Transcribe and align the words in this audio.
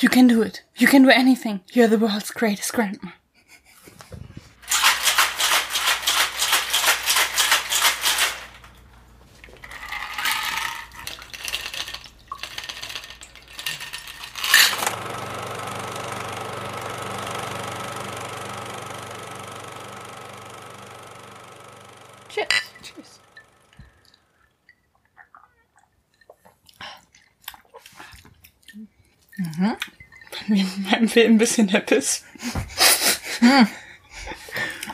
You 0.00 0.08
can 0.08 0.26
do 0.26 0.40
it. 0.40 0.62
You 0.76 0.86
can 0.86 1.02
do 1.02 1.10
anything. 1.10 1.60
You're 1.72 1.88
the 1.88 1.98
world's 1.98 2.30
greatest 2.30 2.72
grandma. 2.72 3.10
Film 31.10 31.34
ein 31.34 31.38
bisschen 31.38 31.66
der 31.66 31.80
Piss. 31.80 32.24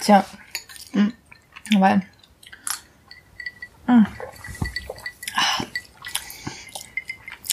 Tja. 0.02 0.24
Hm. 0.92 1.12
Weil. 1.78 2.02
Hm. 3.86 4.06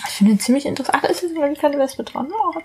Ich 0.08 0.18
finde 0.18 0.32
ihn 0.34 0.40
ziemlich 0.40 0.66
interessant. 0.66 0.96
Ach, 0.98 1.02
da 1.02 1.08
ist 1.10 1.22
jetzt 1.22 1.36
mal 1.36 1.46
eine 1.46 1.56
kleine 1.56 1.78
Wespe 1.80 2.04
dran. 2.04 2.28
Oh. 2.32 2.60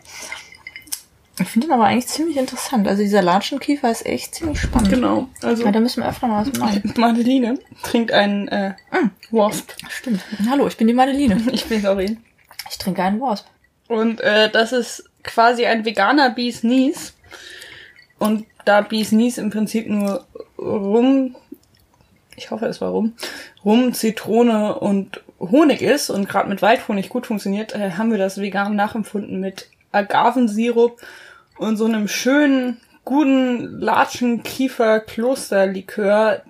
Ich 1.41 1.48
finde 1.48 1.69
ihn 1.69 1.72
aber 1.72 1.84
eigentlich 1.84 2.08
ziemlich 2.08 2.36
interessant. 2.36 2.86
Also 2.88 3.02
dieser 3.02 3.22
Latschenkiefer 3.22 3.91
ist 3.91 4.05
echt 4.05 4.34
ziemlich 4.34 4.60
spannend. 4.60 4.91
Genau. 4.91 5.28
Also 5.42 5.64
Ja, 5.64 5.72
da 5.72 5.80
müssen 5.80 6.02
wir 6.02 6.08
öfter 6.08 6.27
mal 6.27 6.46
was 6.46 6.58
machen. 6.58 6.92
Madeline 6.96 7.58
trinkt 7.83 8.12
einen 8.12 8.48
äh, 8.48 8.74
Wasp. 9.30 9.72
Stimmt. 9.88 10.20
Hallo, 10.48 10.66
ich 10.66 10.77
bin 10.77 10.88
die 10.88 10.94
Madeline. 10.94 11.41
Ich 11.52 11.64
bin 11.66 11.83
Lauren. 11.83 12.22
Ich 12.70 12.78
trinke 12.78 13.02
einen 13.02 13.20
Wasp. 13.20 13.46
Und 13.86 14.20
äh, 14.20 14.50
das 14.50 14.72
ist 14.72 15.08
quasi 15.28 15.66
ein 15.66 15.84
veganer 15.84 16.30
Bees 16.30 16.62
Knees. 16.62 17.14
Und 18.19 18.47
da 18.64 18.80
Bees 18.80 19.11
Knees 19.11 19.39
im 19.39 19.50
Prinzip 19.50 19.89
nur 19.89 20.27
Rum, 20.58 21.36
ich 22.36 22.50
hoffe 22.50 22.66
es 22.66 22.80
war 22.80 22.91
Rum, 22.91 23.12
Rum, 23.64 23.92
Zitrone 23.94 24.75
und 24.77 25.22
Honig 25.39 25.83
ist 25.83 26.11
und 26.11 26.28
gerade 26.28 26.48
mit 26.48 26.62
Waldhonig 26.62 27.08
gut 27.11 27.27
funktioniert, 27.27 27.72
äh, 27.75 27.92
haben 27.92 28.11
wir 28.11 28.19
das 28.19 28.41
vegan 28.41 28.75
nachempfunden 28.75 29.39
mit 29.39 29.69
Agavensirup 29.92 31.00
und 31.58 31.77
so 31.77 31.84
einem 31.84 32.08
schönen, 32.08 32.80
guten 33.05 33.78
Latschen-Kiefer-Klosterlikör, 33.80 36.42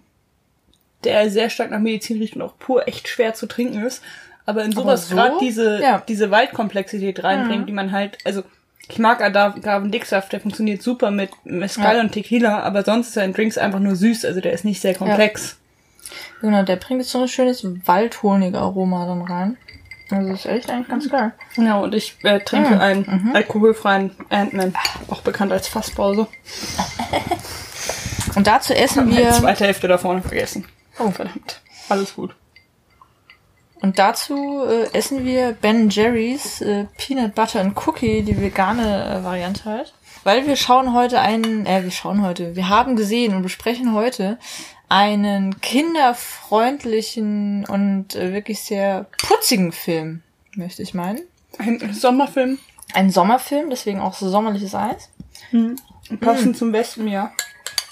der 1.05 1.31
sehr 1.31 1.51
stark 1.51 1.71
nach 1.71 1.79
Medizin 1.79 2.19
riecht 2.19 2.35
und 2.35 2.43
auch 2.43 2.59
pur 2.59 2.89
echt 2.89 3.07
schwer 3.09 3.35
zu 3.35 3.47
trinken 3.47 3.85
ist. 3.85 4.03
Aber 4.47 4.65
in 4.65 4.73
sowas 4.73 5.09
so? 5.09 5.15
gerade 5.15 5.37
diese, 5.41 5.81
Ja. 5.81 6.03
diese 6.09 6.31
Waldkomplexität 6.31 7.23
reinbringt, 7.23 7.69
die 7.69 7.75
man 7.75 7.93
halt, 7.93 8.19
also 8.25 8.43
ich 8.89 8.99
mag 8.99 9.21
Agavendicksaft, 9.23 10.33
der 10.33 10.41
funktioniert 10.41 10.83
super 10.83 11.11
mit 11.11 11.31
Mezcal 11.45 11.97
Ja. 11.97 12.01
und 12.03 12.13
Tequila, 12.13 12.61
aber 12.61 12.85
sonst 12.85 13.09
ist 13.09 13.17
er 13.17 13.25
in 13.25 13.33
Drinks 13.35 13.59
einfach 13.59 13.81
nur 13.81 13.97
süß, 13.97 14.25
also 14.25 14.41
der 14.41 14.53
ist 14.53 14.65
nicht 14.65 14.81
sehr 14.81 14.95
komplex. 14.95 15.57
Genau, 16.41 16.63
der 16.63 16.77
bringt 16.77 17.01
jetzt 17.01 17.11
so 17.11 17.23
ein 17.23 17.29
schönes 17.29 17.65
Waldhonig-Aroma 17.87 19.07
dann 19.07 19.23
rein. 19.23 19.57
Also 20.11 20.31
das 20.31 20.41
ist 20.41 20.47
echt 20.47 20.71
eigentlich 20.71 20.89
ganz 20.89 21.11
geil. 21.11 21.33
Ja, 21.57 21.79
und 21.81 21.95
ich 21.95 22.17
äh, 22.23 22.41
trinke 22.41 22.77
Mm, 22.77 22.81
einen 22.81 23.31
alkoholfreien 23.35 24.13
Ant-Man, 24.31 24.75
auch 25.09 25.21
bekannt 25.21 25.53
als 25.53 25.69
Fasspause. 25.69 26.27
Und 28.35 28.47
dazu 28.47 28.73
essen 28.73 29.11
Die 29.11 29.19
wir... 29.19 29.33
zweite 29.33 29.65
Hälfte 29.65 29.89
da 29.89 29.99
vorne 29.99 30.23
vergessen. 30.23 30.65
Oh, 30.99 31.11
verdammt. 31.11 31.61
Alles 31.91 32.15
gut. 32.15 32.35
Und 33.81 33.99
dazu 33.99 34.65
äh, 34.65 34.93
essen 34.93 35.25
wir 35.25 35.53
Ben 35.53 35.89
Jerry's 35.89 36.61
äh, 36.61 36.87
Peanut 36.97 37.35
Butter 37.35 37.61
and 37.61 37.77
Cookie, 37.87 38.23
die 38.23 38.41
vegane 38.41 39.21
äh, 39.21 39.25
Variante 39.25 39.65
halt. 39.65 39.95
Weil 40.25 40.47
wir 40.47 40.57
schauen 40.57 40.95
heute 40.95 41.21
einen, 41.21 41.67
äh, 41.67 41.85
wir 41.85 41.91
schauen 41.91 42.23
heute, 42.23 42.57
wir 42.57 42.69
haben 42.69 42.97
gesehen 42.97 43.35
und 43.35 43.43
besprechen 43.43 43.95
heute 43.95 44.39
einen 44.89 45.61
kinderfreundlichen 45.61 47.67
und 47.67 48.17
äh, 48.17 48.33
wirklich 48.33 48.61
sehr 48.61 49.07
putzigen 49.23 49.73
Film, 49.73 50.23
möchte 50.55 50.83
ich 50.83 50.95
meinen. 50.95 51.21
Ein 51.59 51.93
Sommerfilm, 51.93 52.59
Ein 52.95 53.11
Sommerfilm, 53.11 53.71
deswegen 53.71 54.01
auch 54.01 54.15
so 54.15 54.29
sommerliches 54.29 54.75
Eis. 54.75 55.11
passend 56.21 56.57
zum 56.57 56.73
Wespenjahr. 56.73 57.33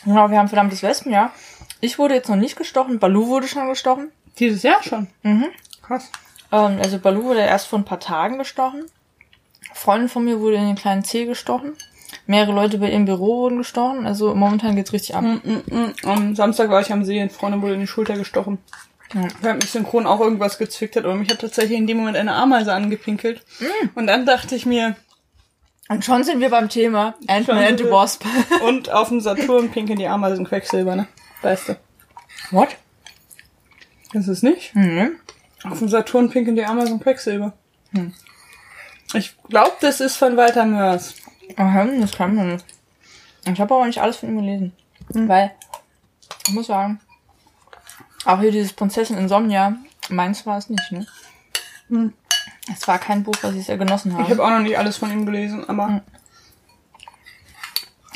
Genau, 0.05 0.31
wir 0.31 0.39
haben 0.39 0.49
verdammtes 0.49 0.83
Wespenjahr. 0.83 1.33
Ich 1.81 1.99
wurde 1.99 2.15
jetzt 2.15 2.29
noch 2.29 2.37
nicht 2.37 2.57
gestochen, 2.57 2.99
Balu 2.99 3.27
wurde 3.27 3.49
schon 3.49 3.69
gestochen. 3.69 4.11
Dieses 4.39 4.63
Jahr 4.63 4.83
schon. 4.83 5.09
Mhm. 5.23 5.47
Krass. 5.87 6.11
Ähm, 6.53 6.79
also 6.83 6.99
Balu 6.99 7.25
wurde 7.25 7.41
erst 7.41 7.69
vor 7.69 7.79
ein 7.79 7.85
paar 7.85 8.01
Tagen 8.01 8.39
gestochen. 8.39 8.85
Freundin 9.75 10.09
von 10.09 10.25
mir 10.25 10.41
wurde 10.41 10.57
in 10.57 10.67
den 10.67 10.77
kleinen 10.77 11.05
Zeh 11.05 11.27
gestochen. 11.27 11.77
Mehrere 12.27 12.53
Leute 12.53 12.79
bei 12.79 12.91
ihrem 12.91 13.05
Büro 13.05 13.43
wurden 13.43 13.59
gestochen. 13.59 14.07
Also 14.07 14.35
momentan 14.35 14.75
geht's 14.75 14.93
richtig 14.93 15.15
ab. 15.15 15.23
Mm, 15.23 15.41
mm, 15.45 15.63
mm. 15.71 15.95
Am 16.05 16.35
Samstag 16.35 16.71
war 16.71 16.81
ich 16.81 16.93
am 16.93 17.05
See, 17.05 17.21
eine 17.21 17.31
Freundin 17.31 17.63
wurde 17.63 17.75
in 17.75 17.81
die 17.81 17.87
Schulter 17.87 18.17
gestochen. 18.17 18.59
Ja. 19.15 19.29
Weil 19.41 19.55
mich 19.55 19.71
synchron 19.71 20.07
auch 20.07 20.21
irgendwas 20.21 20.59
gezwickt 20.59 20.97
hat, 20.97 21.05
aber 21.05 21.15
mich 21.15 21.31
hat 21.31 21.41
tatsächlich 21.41 21.79
in 21.79 21.87
dem 21.87 21.99
Moment 21.99 22.17
eine 22.17 22.35
Ameise 22.35 22.73
angepinkelt. 22.73 23.43
Und 23.95 24.09
dann 24.09 24.27
dachte 24.27 24.57
ich 24.57 24.67
mir, 24.67 24.97
Und 25.89 26.05
schon 26.05 26.25
sind 26.25 26.41
wir 26.41 26.51
beim 26.51 26.69
Thema 26.69 27.15
Ant-Man 27.29 27.65
and 27.65 27.79
the. 27.79 27.91
Wasp. 27.91 28.25
und 28.67 28.91
auf 28.91 29.09
dem 29.09 29.21
Saturn 29.21 29.71
pinkeln 29.71 29.99
die 29.99 30.09
Ameisen 30.09 30.45
Quecksilber, 30.45 30.97
ne? 30.97 31.07
Weißt 31.43 31.69
du. 31.69 31.77
What? 32.51 32.77
Das 34.13 34.27
ist 34.27 34.43
nicht? 34.43 34.75
Mhm. 34.75 35.17
Auf 35.65 35.79
dem 35.79 35.89
Saturn 35.89 36.31
pinkeln 36.31 36.57
die 36.57 36.65
Ameisen 36.65 37.01
Quecksilber. 37.01 37.53
Ich 39.15 39.37
glaube, 39.49 39.73
das 39.81 40.01
ist 40.01 40.17
von 40.17 40.37
Walter 40.37 40.65
Mörs. 40.67 41.15
Aha, 41.57 41.87
das 42.01 42.13
kann 42.13 42.35
man 42.35 42.53
nicht. 42.55 42.65
Ich 43.45 43.61
habe 43.61 43.75
aber 43.75 43.87
nicht 43.87 44.01
alles 44.01 44.17
von 44.19 44.29
ihm 44.31 44.37
gelesen. 44.37 44.73
Weil, 45.09 45.53
ich 46.47 46.53
muss 46.53 46.67
sagen, 46.67 47.01
auch 48.25 48.41
hier 48.41 48.51
dieses 48.51 48.73
Prinzessin 48.73 49.17
Insomnia, 49.17 49.77
meins 50.09 50.45
war 50.47 50.59
es 50.59 50.69
nicht, 50.69 50.91
ne? 50.93 51.07
Hm. 51.89 52.13
Es 52.73 52.87
war 52.89 52.99
kein 52.99 53.23
Buch, 53.23 53.37
was 53.43 53.55
ich 53.55 53.65
sehr 53.67 53.79
genossen 53.79 54.11
Ich 54.11 54.19
habe. 54.19 54.29
habe 54.31 54.45
auch 54.45 54.51
noch 54.51 54.59
nicht 54.61 54.77
alles 54.77 54.97
von 54.97 55.11
ihm 55.13 55.25
gelesen, 55.25 55.69
aber 55.69 56.03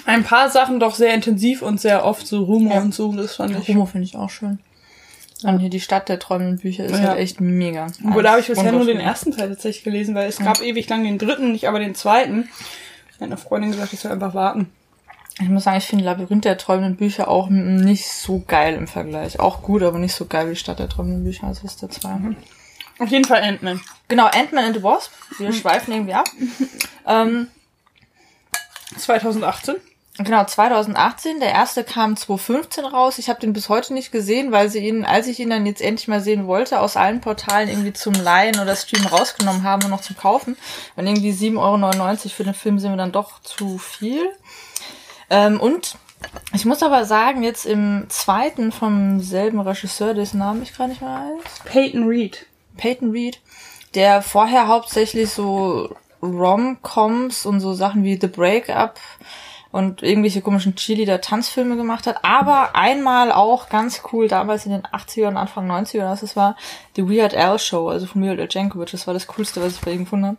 ein 0.06 0.24
paar 0.24 0.50
Sachen 0.50 0.80
doch 0.80 0.96
sehr 0.96 1.14
intensiv 1.14 1.62
und 1.62 1.80
sehr 1.80 2.04
oft 2.04 2.26
so 2.26 2.42
Rumor 2.42 2.74
Ja. 2.74 2.80
und 2.80 2.92
so, 2.92 3.12
das 3.14 3.36
fand 3.36 3.56
ich. 3.56 3.68
Homo 3.68 3.86
finde 3.86 4.06
ich 4.06 4.16
auch 4.16 4.30
schön. 4.30 4.58
Und 5.44 5.58
hier 5.60 5.70
die 5.70 5.80
Stadt 5.80 6.08
der 6.08 6.18
träumenden 6.18 6.58
Bücher 6.58 6.84
ist 6.84 6.92
Ja. 6.98 7.08
halt 7.08 7.18
echt 7.18 7.40
mega. 7.40 7.86
Wo 8.02 8.20
da 8.20 8.32
habe 8.32 8.40
ich 8.40 8.48
bisher 8.48 8.72
nur 8.72 8.84
den 8.84 9.00
ersten 9.00 9.32
Teil 9.32 9.48
tatsächlich 9.48 9.84
gelesen, 9.84 10.14
weil 10.14 10.28
es 10.28 10.38
gab 10.38 10.60
ewig 10.60 10.88
lang 10.88 11.02
den 11.04 11.18
dritten, 11.18 11.52
nicht 11.52 11.68
aber 11.68 11.78
den 11.78 11.94
zweiten. 11.94 12.48
Meine 13.18 13.36
Freundin 13.36 13.70
gesagt, 13.72 13.92
ich 13.92 14.00
soll 14.00 14.12
einfach 14.12 14.34
warten. 14.34 14.70
Ich 15.40 15.48
muss 15.48 15.64
sagen, 15.64 15.78
ich 15.78 15.86
finde 15.86 16.04
Labyrinth 16.04 16.44
der 16.44 16.58
träumenden 16.58 16.96
Bücher 16.96 17.28
auch 17.28 17.48
nicht 17.48 18.06
so 18.10 18.42
geil 18.46 18.74
im 18.74 18.86
Vergleich. 18.86 19.40
Auch 19.40 19.62
gut, 19.62 19.82
aber 19.82 19.98
nicht 19.98 20.14
so 20.14 20.26
geil 20.26 20.50
wie 20.50 20.56
Stadt 20.56 20.78
der 20.78 20.88
träumenden 20.88 21.24
Bücher. 21.24 21.46
Also 21.46 21.64
ist 21.66 21.80
der 21.80 21.88
zwei. 21.90 22.18
Auf 22.98 23.08
jeden 23.08 23.24
Fall 23.24 23.42
Ant-Man. 23.42 23.80
Genau, 24.08 24.26
Ant-Man 24.26 24.64
and 24.64 24.76
the 24.76 24.82
Wasp. 24.82 25.12
Wir 25.38 25.52
schweifen 25.52 25.94
irgendwie 25.94 26.12
ab. 26.14 26.28
ähm, 27.06 27.48
2018. 28.98 29.76
Genau, 30.18 30.44
2018. 30.44 31.40
Der 31.40 31.52
erste 31.52 31.84
kam 31.84 32.16
2015 32.16 32.84
raus. 32.84 33.18
Ich 33.18 33.28
habe 33.28 33.40
den 33.40 33.52
bis 33.52 33.68
heute 33.68 33.94
nicht 33.94 34.12
gesehen, 34.12 34.52
weil 34.52 34.68
sie 34.68 34.80
ihn, 34.80 35.04
als 35.04 35.28
ich 35.28 35.38
ihn 35.38 35.50
dann 35.50 35.66
jetzt 35.66 35.80
endlich 35.80 36.08
mal 36.08 36.20
sehen 36.20 36.46
wollte, 36.46 36.80
aus 36.80 36.96
allen 36.96 37.20
Portalen 37.20 37.68
irgendwie 37.68 37.92
zum 37.92 38.14
Leihen 38.14 38.58
oder 38.58 38.76
Streamen 38.76 39.06
rausgenommen 39.06 39.62
haben 39.62 39.84
und 39.84 39.90
noch 39.90 40.02
zum 40.02 40.16
Kaufen. 40.16 40.56
Und 40.96 41.06
irgendwie 41.06 41.32
7,99 41.32 41.56
Euro 41.58 42.16
für 42.28 42.44
den 42.44 42.54
Film 42.54 42.78
sind 42.78 42.90
mir 42.90 42.96
dann 42.96 43.12
doch 43.12 43.40
zu 43.42 43.78
viel. 43.78 44.30
Ähm, 45.30 45.60
und 45.60 45.96
ich 46.52 46.64
muss 46.64 46.82
aber 46.82 47.04
sagen, 47.04 47.42
jetzt 47.42 47.64
im 47.64 48.06
zweiten 48.08 48.72
vom 48.72 49.20
selben 49.20 49.60
Regisseur, 49.60 50.12
dessen 50.12 50.38
Namen 50.38 50.62
ich 50.62 50.74
gerade 50.74 50.90
nicht 50.90 51.00
mehr 51.00 51.24
weiß, 51.38 51.60
Peyton 51.64 52.06
Reed. 52.06 52.46
Peyton 52.76 53.10
Reed, 53.12 53.40
der 53.94 54.22
vorher 54.22 54.68
hauptsächlich 54.68 55.30
so 55.30 55.94
Rom-Coms 56.22 57.46
und 57.46 57.60
so 57.60 57.72
Sachen 57.72 58.04
wie 58.04 58.18
The 58.20 58.26
Breakup 58.26 58.98
und 59.72 60.02
irgendwelche 60.02 60.40
komischen 60.40 60.74
Cheerleader-Tanzfilme 60.74 61.76
gemacht 61.76 62.06
hat, 62.06 62.24
aber 62.24 62.74
einmal 62.74 63.30
auch 63.30 63.68
ganz 63.68 64.02
cool 64.12 64.26
damals 64.28 64.66
in 64.66 64.72
den 64.72 64.82
80ern, 64.82 65.36
Anfang 65.36 65.70
90er, 65.70 66.10
was 66.10 66.22
es 66.22 66.36
war, 66.36 66.56
The 66.96 67.08
Weird 67.08 67.34
Al 67.34 67.58
Show, 67.58 67.88
also 67.88 68.06
von 68.06 68.22
Weird 68.22 68.40
Al 68.40 68.48
Jankovic, 68.50 68.90
das 68.90 69.06
war 69.06 69.14
das 69.14 69.26
Coolste, 69.28 69.62
was 69.62 69.74
ich 69.74 69.80
bei 69.80 69.92
ihm 69.92 70.04
gefunden 70.04 70.26
habe. 70.26 70.36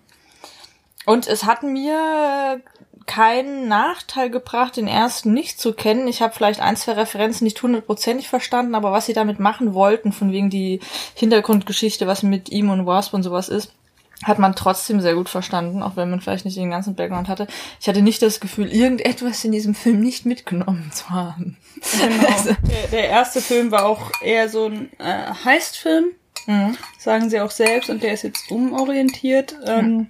Und 1.06 1.28
es 1.28 1.46
hat 1.46 1.64
mir 1.64 2.62
keinen 3.06 3.68
Nachteil 3.68 4.30
gebracht, 4.30 4.78
den 4.78 4.88
ersten 4.88 5.34
nicht 5.34 5.60
zu 5.60 5.74
kennen. 5.74 6.08
Ich 6.08 6.22
habe 6.22 6.34
vielleicht 6.34 6.60
ein, 6.60 6.76
zwei 6.76 6.94
Referenzen 6.94 7.46
nicht 7.46 7.62
hundertprozentig 7.62 8.30
verstanden, 8.30 8.76
aber 8.76 8.92
was 8.92 9.08
sie 9.08 9.14
damit 9.14 9.40
machen 9.40 9.74
wollten, 9.74 10.12
von 10.12 10.32
wegen 10.32 10.50
die 10.50 10.80
Hintergrundgeschichte, 11.16 12.06
was 12.06 12.24
mit 12.24 12.50
ihm 12.50 12.70
und 12.70 12.86
Wasp 12.86 13.14
und 13.14 13.24
sowas 13.24 13.50
ist, 13.50 13.74
hat 14.24 14.40
man 14.40 14.56
trotzdem 14.56 15.02
sehr 15.02 15.16
gut 15.16 15.30
verstanden, 15.30 15.82
auch 15.82 15.96
wenn 15.96 16.10
man 16.10 16.22
vielleicht 16.22 16.46
nicht 16.46 16.58
den 16.58 16.70
ganzen 16.72 16.96
Background 16.96 17.28
hatte. 17.28 17.48
Ich 17.80 17.88
hatte 17.88 18.02
nicht 18.02 18.22
das 18.22 18.40
Gefühl, 18.40 18.72
irgendetwas 18.72 19.44
in 19.44 19.52
diesem 19.52 19.74
Film 19.76 20.00
nicht 20.00 20.26
mitgenommen 20.26 20.92
zu 20.94 21.10
haben. 21.10 21.58
Genau. 22.00 22.56
Der, 22.70 22.88
der 22.92 23.10
erste 23.10 23.42
Film 23.42 23.72
war 23.72 23.86
auch 23.86 24.12
eher 24.22 24.48
so 24.50 24.66
ein 24.68 24.90
äh, 25.00 25.34
Heist-Film, 25.46 26.06
Mhm. 26.48 26.76
sagen 26.98 27.30
sie 27.30 27.40
auch 27.40 27.52
selbst, 27.52 27.92
und 27.92 28.02
der 28.02 28.14
ist 28.14 28.24
jetzt 28.24 28.50
umorientiert. 28.50 29.56
Ähm, 29.66 30.08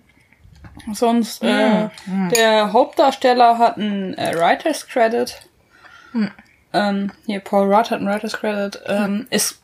Sonst, 0.93 1.43
äh, 1.43 1.89
der 2.33 2.71
Hauptdarsteller 2.71 3.57
hat 3.57 3.77
einen 3.77 4.13
äh, 4.13 4.33
Writer's 4.35 4.87
Credit. 4.87 5.35
Ähm, 6.73 7.11
hier, 7.25 7.39
Paul 7.41 7.73
Rudd 7.73 7.91
hat 7.91 7.99
einen 7.99 8.07
Writer's 8.07 8.33
Credit. 8.39 8.81
Ähm, 8.87 9.27
ist, 9.29 9.59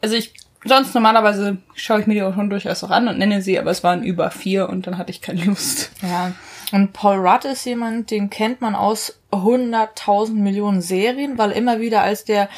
also 0.00 0.16
ich, 0.16 0.32
sonst 0.64 0.94
normalerweise 0.94 1.58
schaue 1.74 2.00
ich 2.00 2.06
mir 2.06 2.14
die 2.14 2.22
auch 2.22 2.34
schon 2.34 2.50
durchaus 2.50 2.82
auch 2.84 2.90
an 2.90 3.08
und 3.08 3.18
nenne 3.18 3.42
sie, 3.42 3.58
aber 3.58 3.70
es 3.70 3.84
waren 3.84 4.02
über 4.02 4.30
vier 4.30 4.68
und 4.68 4.86
dann 4.86 4.98
hatte 4.98 5.10
ich 5.10 5.22
keine 5.22 5.44
Lust. 5.44 5.90
Ja. 6.02 6.32
Und 6.72 6.92
Paul 6.92 7.16
Rudd 7.16 7.44
ist 7.44 7.64
jemand, 7.64 8.10
den 8.10 8.28
kennt 8.28 8.60
man 8.60 8.74
aus 8.74 9.18
100.000 9.32 10.34
Millionen 10.34 10.82
Serien, 10.82 11.38
weil 11.38 11.52
immer 11.52 11.80
wieder 11.80 12.02
als 12.02 12.24
der 12.24 12.48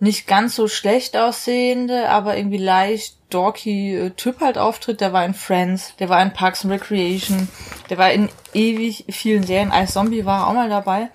nicht 0.00 0.26
ganz 0.26 0.56
so 0.56 0.66
schlecht 0.66 1.16
aussehende, 1.16 2.08
aber 2.08 2.36
irgendwie 2.36 2.56
leicht 2.56 3.16
dorky 3.28 3.94
äh, 3.94 4.10
Typ 4.10 4.40
halt 4.40 4.56
auftritt. 4.56 5.00
Der 5.00 5.12
war 5.12 5.24
in 5.24 5.34
Friends, 5.34 5.94
der 5.98 6.08
war 6.08 6.22
in 6.22 6.32
Parks 6.32 6.64
and 6.64 6.72
Recreation, 6.72 7.48
der 7.90 7.98
war 7.98 8.10
in 8.10 8.30
ewig 8.54 9.04
vielen 9.10 9.42
Serien. 9.42 9.70
Als 9.70 9.92
Zombie 9.92 10.24
war 10.24 10.48
auch 10.48 10.54
mal 10.54 10.70
dabei 10.70 11.10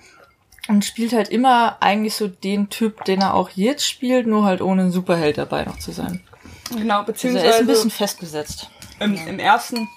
und 0.68 0.84
spielt 0.84 1.12
halt 1.12 1.28
immer 1.28 1.76
eigentlich 1.80 2.14
so 2.14 2.28
den 2.28 2.70
Typ, 2.70 3.04
den 3.04 3.20
er 3.20 3.34
auch 3.34 3.50
jetzt 3.50 3.86
spielt, 3.86 4.26
nur 4.26 4.44
halt 4.44 4.62
ohne 4.62 4.90
Superheld 4.90 5.36
dabei 5.36 5.64
noch 5.64 5.78
zu 5.78 5.90
sein. 5.90 6.22
Genau, 6.70 6.98
Also 7.00 7.06
beziehungsweise 7.12 7.46
er 7.46 7.52
ist 7.54 7.60
ein 7.60 7.66
bisschen 7.66 7.90
festgesetzt. 7.90 8.70
im, 9.00 9.14
im 9.26 9.38
ersten, 9.38 9.88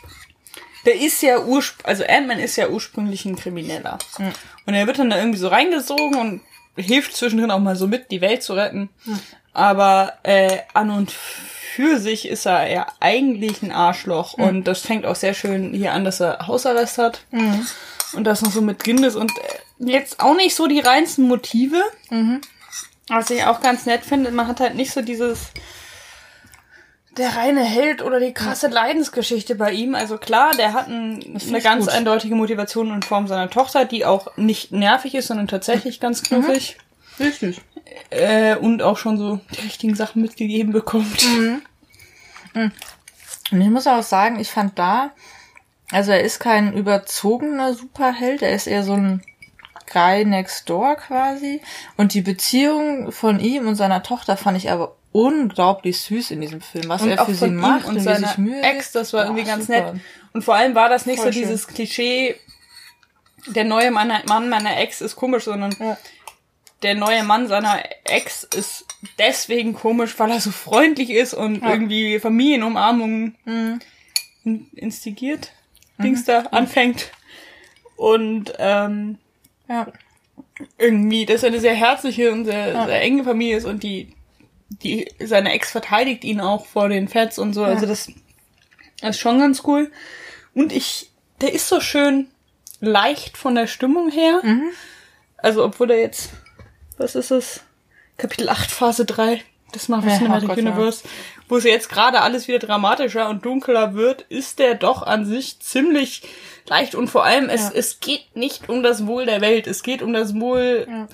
der 0.85 0.95
ist 0.95 1.21
ja 1.21 1.39
ursprünglich, 1.39 1.87
also 1.87 2.03
Ant-Man 2.07 2.39
ist 2.39 2.55
ja 2.55 2.69
ursprünglich 2.69 3.25
ein 3.25 3.35
Krimineller. 3.35 3.97
Und 4.65 4.73
er 4.73 4.87
wird 4.87 4.99
dann 4.99 5.09
da 5.09 5.17
irgendwie 5.17 5.39
so 5.39 5.47
reingesogen 5.47 6.15
und 6.19 6.41
hilft 6.75 7.15
zwischendrin 7.15 7.51
auch 7.51 7.59
mal 7.59 7.75
so 7.75 7.87
mit, 7.87 8.11
die 8.11 8.21
Welt 8.21 8.43
zu 8.43 8.53
retten. 8.53 8.89
Aber 9.53 10.13
äh, 10.23 10.59
an 10.73 10.89
und 10.91 11.11
für 11.11 11.99
sich 11.99 12.27
ist 12.27 12.45
er 12.45 12.69
ja 12.69 12.87
eigentlich 12.99 13.61
ein 13.61 13.71
Arschloch. 13.71 14.33
Und 14.33 14.65
das 14.65 14.79
fängt 14.81 15.05
auch 15.05 15.15
sehr 15.15 15.33
schön 15.33 15.73
hier 15.73 15.93
an, 15.93 16.03
dass 16.05 16.19
er 16.21 16.47
Hausarrest 16.47 16.97
hat. 16.97 17.21
Und 18.13 18.23
das 18.23 18.41
noch 18.41 18.51
so 18.51 18.61
mit 18.61 18.85
drin 18.85 19.03
ist. 19.03 19.15
Und 19.15 19.31
äh, 19.37 19.91
jetzt 19.91 20.19
auch 20.19 20.35
nicht 20.35 20.55
so 20.55 20.67
die 20.67 20.79
reinsten 20.79 21.27
Motive. 21.27 21.81
Was 23.09 23.29
ich 23.31 23.43
auch 23.45 23.59
ganz 23.61 23.85
nett 23.85 24.03
finde, 24.05 24.31
man 24.31 24.47
hat 24.47 24.59
halt 24.59 24.75
nicht 24.75 24.91
so 24.91 25.01
dieses 25.01 25.51
der 27.17 27.35
reine 27.35 27.63
Held 27.63 28.01
oder 28.01 28.19
die 28.19 28.33
krasse 28.33 28.67
Leidensgeschichte 28.67 29.55
bei 29.55 29.71
ihm. 29.71 29.95
Also 29.95 30.17
klar, 30.17 30.51
der 30.51 30.73
hat 30.73 30.87
ein, 30.87 31.39
eine 31.47 31.61
ganz 31.61 31.85
gut. 31.85 31.93
eindeutige 31.93 32.35
Motivation 32.35 32.93
in 32.93 33.01
Form 33.01 33.27
seiner 33.27 33.49
Tochter, 33.49 33.85
die 33.85 34.05
auch 34.05 34.35
nicht 34.37 34.71
nervig 34.71 35.15
ist, 35.15 35.27
sondern 35.27 35.47
tatsächlich 35.47 35.99
ganz 35.99 36.23
knuffig. 36.23 36.77
Richtig. 37.19 37.61
Äh, 38.11 38.55
und 38.55 38.81
auch 38.81 38.97
schon 38.97 39.17
so 39.17 39.39
die 39.55 39.61
richtigen 39.61 39.95
Sachen 39.95 40.21
mitgegeben 40.21 40.71
bekommt. 40.71 41.25
Und 43.51 43.61
ich 43.61 43.69
muss 43.69 43.87
auch 43.87 44.03
sagen, 44.03 44.39
ich 44.39 44.49
fand 44.49 44.77
da, 44.77 45.11
also 45.91 46.11
er 46.11 46.21
ist 46.21 46.39
kein 46.39 46.73
überzogener 46.73 47.73
Superheld, 47.73 48.41
er 48.41 48.53
ist 48.53 48.67
eher 48.67 48.83
so 48.83 48.93
ein 48.93 49.23
Guy 49.91 50.25
next 50.25 50.69
door 50.69 50.95
quasi. 50.95 51.61
Und 51.97 52.13
die 52.13 52.21
Beziehung 52.21 53.11
von 53.11 53.39
ihm 53.39 53.67
und 53.67 53.75
seiner 53.75 54.03
Tochter 54.03 54.37
fand 54.37 54.57
ich 54.57 54.71
aber 54.71 54.95
unglaublich 55.11 55.99
süß 56.01 56.31
in 56.31 56.41
diesem 56.41 56.61
Film, 56.61 56.87
was 56.89 57.01
Und 57.01 57.09
er 57.09 57.21
auch 57.21 57.25
für 57.25 57.33
sie 57.33 57.47
macht 57.49 57.85
und 57.85 57.95
wie 57.95 57.99
seiner 57.99 58.27
sich 58.29 58.37
Mühe 58.37 58.61
Ex, 58.61 58.91
das 58.91 59.11
war 59.13 59.23
irgendwie 59.25 59.43
ganz 59.43 59.65
super. 59.67 59.93
nett. 59.93 60.01
Und 60.33 60.43
vor 60.43 60.55
allem 60.55 60.75
war 60.75 60.89
das 60.89 61.05
nicht 61.05 61.17
Voll 61.17 61.27
so 61.27 61.31
schön. 61.33 61.41
dieses 61.43 61.67
Klischee, 61.67 62.35
der 63.47 63.63
neue 63.63 63.89
Mann, 63.91 64.11
Mann 64.27 64.49
meiner 64.49 64.77
Ex 64.79 65.01
ist 65.01 65.15
komisch, 65.15 65.45
sondern 65.45 65.75
Ja. 65.79 65.97
der 66.83 66.95
neue 66.95 67.23
Mann 67.23 67.47
seiner 67.47 67.81
Ex 68.05 68.43
ist 68.43 68.85
deswegen 69.17 69.73
komisch, 69.73 70.17
weil 70.19 70.29
er 70.31 70.39
so 70.39 70.51
freundlich 70.51 71.09
ist 71.09 71.33
und 71.33 71.63
irgendwie 71.63 72.19
Familienumarmungen 72.19 73.35
in- 74.43 74.67
instigiert, 74.75 75.51
Dings 75.97 76.23
da 76.25 76.41
anfängt. 76.51 77.11
Und 77.95 78.53
ähm, 78.59 79.17
Ja. 79.67 79.87
irgendwie, 80.77 81.25
dass 81.25 81.43
er 81.43 81.49
eine 81.49 81.59
sehr 81.59 81.73
herzliche 81.73 82.31
und 82.31 82.45
sehr, 82.45 82.85
sehr 82.85 83.01
enge 83.01 83.23
Familie 83.23 83.57
ist 83.57 83.65
und 83.65 83.81
die, 83.83 84.13
die, 84.69 85.11
seine 85.23 85.51
Ex 85.53 85.71
verteidigt 85.71 86.23
ihn 86.23 86.41
auch 86.41 86.65
vor 86.65 86.89
den 86.89 87.07
Feds 87.07 87.39
und 87.39 87.53
so. 87.53 87.63
Also 87.63 87.85
das 87.85 88.09
ist 89.01 89.19
schon 89.19 89.39
ganz 89.39 89.63
cool. 89.65 89.91
Und 90.53 90.71
ich, 90.71 91.09
der 91.41 91.53
ist 91.53 91.67
so 91.67 91.79
schön 91.81 92.27
leicht 92.79 93.37
von 93.37 93.55
der 93.55 93.67
Stimmung 93.67 94.09
her. 94.11 94.41
Also, 95.37 95.63
obwohl 95.63 95.91
er 95.91 95.99
jetzt, 95.99 96.31
was 96.97 97.15
ist 97.15 97.31
es? 97.31 97.61
Kapitel 98.17 98.49
8, 98.49 98.69
Phase 98.69 99.05
3 99.05 99.41
des 99.73 99.87
Marvel 99.87 100.09
Ja, 100.11 100.17
Cinematic 100.17 100.49
oh 100.49 100.55
Gott, 100.55 100.63
ja. 100.63 100.71
Universe, 100.71 101.03
wo 101.47 101.57
es 101.57 101.63
jetzt 101.63 101.89
gerade 101.89 102.21
alles 102.21 102.47
wieder 102.47 102.59
dramatischer 102.59 103.29
und 103.29 103.45
dunkler 103.45 103.93
wird, 103.93 104.23
ist 104.23 104.59
der 104.59 104.75
doch 104.75 105.03
an 105.03 105.25
sich 105.25 105.59
ziemlich 105.59 106.23
leicht 106.67 106.95
und 106.95 107.07
vor 107.07 107.23
allem, 107.23 107.49
es, 107.49 107.61
Ja. 107.69 107.71
es 107.75 107.99
geht 107.99 108.35
nicht 108.35 108.67
um 108.69 108.83
das 108.83 109.07
Wohl 109.07 109.25
der 109.25 109.41
Welt, 109.41 109.67
es 109.67 109.83
geht 109.83 110.01
um 110.01 110.11
das 110.13 110.35
Wohl 110.39 111.07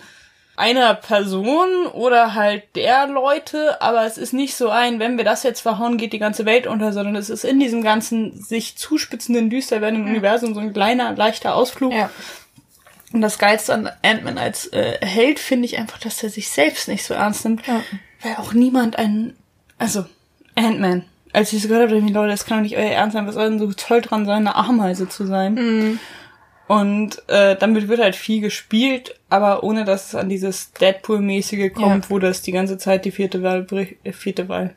einer 0.57 0.93
Person 0.93 1.87
oder 1.87 2.33
halt 2.33 2.63
der 2.75 3.07
Leute, 3.07 3.81
aber 3.81 4.05
es 4.05 4.17
ist 4.17 4.33
nicht 4.33 4.55
so 4.55 4.69
ein, 4.69 4.99
wenn 4.99 5.17
wir 5.17 5.25
das 5.25 5.43
jetzt 5.43 5.61
verhauen, 5.61 5.97
geht 5.97 6.13
die 6.13 6.19
ganze 6.19 6.45
Welt 6.45 6.65
unter, 6.67 6.93
sondern 6.93 7.15
es 7.15 7.29
ist 7.29 7.43
in 7.43 7.59
diesem 7.59 7.83
ganzen 7.83 8.41
sich 8.41 8.77
zuspitzenden, 8.77 9.49
düster 9.49 9.81
werdenden 9.81 10.07
Universum 10.09 10.53
so 10.53 10.59
ein 10.61 10.73
kleiner, 10.73 11.13
leichter 11.13 11.55
Ausflug. 11.55 11.93
Ja. 11.93 12.09
Und 13.13 13.21
das 13.21 13.37
Geilste 13.37 13.73
an 13.73 13.89
Ant-Man 14.01 14.37
als 14.37 14.67
äh, 14.73 14.97
Held 15.05 15.39
finde 15.39 15.65
ich 15.65 15.77
einfach, 15.77 15.99
dass 15.99 16.21
er 16.23 16.29
sich 16.29 16.49
selbst 16.49 16.87
nicht 16.87 17.03
so 17.05 17.13
ernst 17.13 17.45
nimmt, 17.45 17.65
Ja. 17.67 17.81
weil 18.21 18.35
auch 18.37 18.53
niemand 18.53 18.97
einen, 18.97 19.35
also 19.77 20.05
Ant-Man, 20.55 21.05
als 21.33 21.51
ich 21.53 21.61
so 21.61 21.67
gehört 21.67 21.83
habe, 21.83 21.93
dachte 21.95 22.05
ich 22.05 22.11
mir, 22.13 22.17
Leute, 22.19 22.31
das 22.31 22.45
kann 22.45 22.59
doch 22.59 22.63
nicht 22.63 22.77
euer 22.77 22.91
Ernst 22.91 23.13
sein, 23.13 23.27
was 23.27 23.35
soll 23.35 23.49
denn 23.49 23.59
so 23.59 23.71
toll 23.73 24.01
dran 24.01 24.25
sein, 24.25 24.47
eine 24.47 24.55
Ameise 24.55 25.09
zu 25.09 25.25
sein? 25.25 25.99
Und 26.67 27.21
äh, 27.29 27.55
damit 27.57 27.87
wird 27.89 27.99
halt 28.01 28.15
viel 28.15 28.41
gespielt, 28.41 29.19
aber 29.29 29.63
ohne 29.63 29.85
dass 29.85 30.07
es 30.09 30.15
an 30.15 30.29
dieses 30.29 30.71
Deadpool-mäßige 30.73 31.73
kommt, 31.73 32.05
Ja. 32.05 32.09
wo 32.09 32.19
das 32.19 32.41
die 32.41 32.51
ganze 32.51 32.77
Zeit 32.77 33.05
die 33.05 33.11
vierte 33.11 33.41
Wahl, 33.43 33.61
brich- 33.63 33.97
äh, 34.03 34.11
vierte 34.11 34.47
Wahl, 34.49 34.75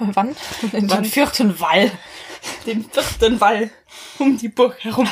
Wann? 0.00 0.36
In 0.72 0.90
Wann? 0.90 1.02
den 1.02 1.04
vierten 1.04 1.60
Wall. 1.60 1.90
den 2.66 2.84
vierten 2.84 3.40
Wall 3.40 3.70
um 4.18 4.38
die 4.38 4.48
Burg 4.48 4.76
herum 4.80 5.08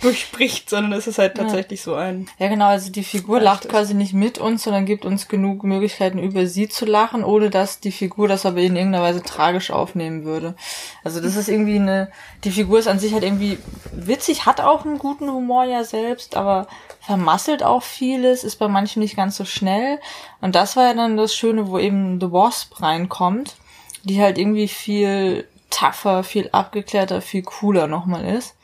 durchbricht, 0.00 0.70
sondern 0.70 0.92
es 0.92 1.06
ist 1.06 1.18
halt 1.18 1.36
tatsächlich 1.36 1.82
so 1.82 1.94
ein 1.94 2.28
Ja, 2.38 2.48
genau, 2.48 2.66
also 2.66 2.90
die 2.90 3.02
Figur 3.02 3.40
lacht 3.40 3.68
quasi 3.68 3.94
nicht 3.94 4.12
mit 4.12 4.38
uns, 4.38 4.62
sondern 4.62 4.86
gibt 4.86 5.04
uns 5.04 5.26
genug 5.26 5.64
Möglichkeiten, 5.64 6.18
über 6.18 6.46
sie 6.46 6.68
zu 6.68 6.84
lachen, 6.84 7.24
ohne 7.24 7.50
dass 7.50 7.80
die 7.80 7.90
Figur 7.90 8.28
das 8.28 8.46
aber 8.46 8.58
in 8.58 8.76
irgendeiner 8.76 9.02
Weise 9.02 9.22
tragisch 9.22 9.70
aufnehmen 9.70 10.24
würde. 10.24 10.54
Also 11.02 11.20
das 11.20 11.34
ist 11.34 11.48
irgendwie 11.48 11.76
eine, 11.76 12.12
die 12.44 12.52
Figur 12.52 12.78
ist 12.78 12.86
an 12.86 13.00
sich 13.00 13.12
halt 13.12 13.24
irgendwie 13.24 13.58
witzig, 13.92 14.46
hat 14.46 14.60
auch 14.60 14.84
einen 14.84 14.98
guten 14.98 15.30
Humor 15.30 15.64
ja 15.64 15.82
selbst, 15.82 16.36
aber 16.36 16.68
vermasselt 17.00 17.64
auch 17.64 17.82
vieles, 17.82 18.44
ist 18.44 18.56
bei 18.56 18.68
manchen 18.68 19.00
nicht 19.00 19.16
ganz 19.16 19.36
so 19.36 19.44
schnell. 19.44 19.98
Und 20.40 20.54
das 20.54 20.76
war 20.76 20.84
ja 20.84 20.94
dann 20.94 21.16
das 21.16 21.34
Schöne, 21.34 21.68
wo 21.68 21.78
eben 21.78 22.20
The 22.20 22.30
Wasp 22.30 22.80
reinkommt, 22.80 23.56
die 24.04 24.20
halt 24.20 24.38
irgendwie 24.38 24.68
viel 24.68 25.46
tougher, 25.70 26.22
viel 26.24 26.48
abgeklärter, 26.52 27.20
viel 27.20 27.42
cooler 27.42 27.86
nochmal 27.86 28.24
ist. 28.24 28.54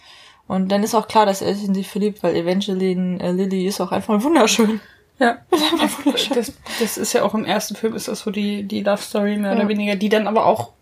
Und 0.47 0.69
dann 0.69 0.83
ist 0.83 0.95
auch 0.95 1.09
klar, 1.09 1.27
dass 1.27 1.43
er 1.43 1.55
sich 1.55 1.65
in 1.67 1.75
sie 1.75 1.85
verliebt, 1.85 2.23
weil 2.23 2.37
Evangeline 2.37 3.21
äh, 3.21 3.33
Lilly 3.33 3.67
ist 3.67 3.81
auch 3.81 3.93
einfach 3.93 4.23
wunderschön. 4.23 4.81
Ja, 5.19 5.39
das, 6.35 6.53
das 6.81 6.99
ist 6.99 7.13
ja 7.13 7.23
auch 7.23 7.35
im 7.35 7.45
ersten 7.45 7.77
Film 7.77 7.95
ist 7.95 8.09
das 8.09 8.21
so 8.21 8.31
die, 8.31 8.65
die 8.65 8.83
Love 8.83 9.01
Story 9.01 9.37
mehr 9.37 9.53
oder 9.53 9.69
weniger, 9.69 9.97
die 9.97 10.09
dann 10.09 10.27
aber 10.27 10.45
auch 10.45 10.73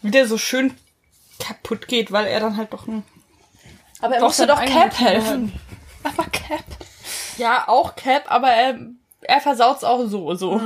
wieder 0.00 0.26
so 0.26 0.38
schön 0.38 0.74
kaputt 1.38 1.86
geht, 1.86 2.12
weil 2.12 2.26
er 2.26 2.40
dann 2.40 2.56
halt 2.56 2.72
doch 2.72 2.88
ein 2.88 3.02
Aber 4.00 4.14
er 4.14 4.20
Doch, 4.20 4.28
musste 4.28 4.46
doch 4.46 4.64
Cap 4.64 4.98
helfen. 4.98 5.52
Aber 6.02 6.24
Cap. 6.30 6.64
Ja, 7.38 7.68
auch 7.68 7.94
Cap, 7.94 8.24
aber 8.26 8.48
er, 8.48 8.76
er 9.20 9.40
versaut's 9.40 9.84
auch 9.84 10.04
so, 10.06 10.34
so. 10.34 10.60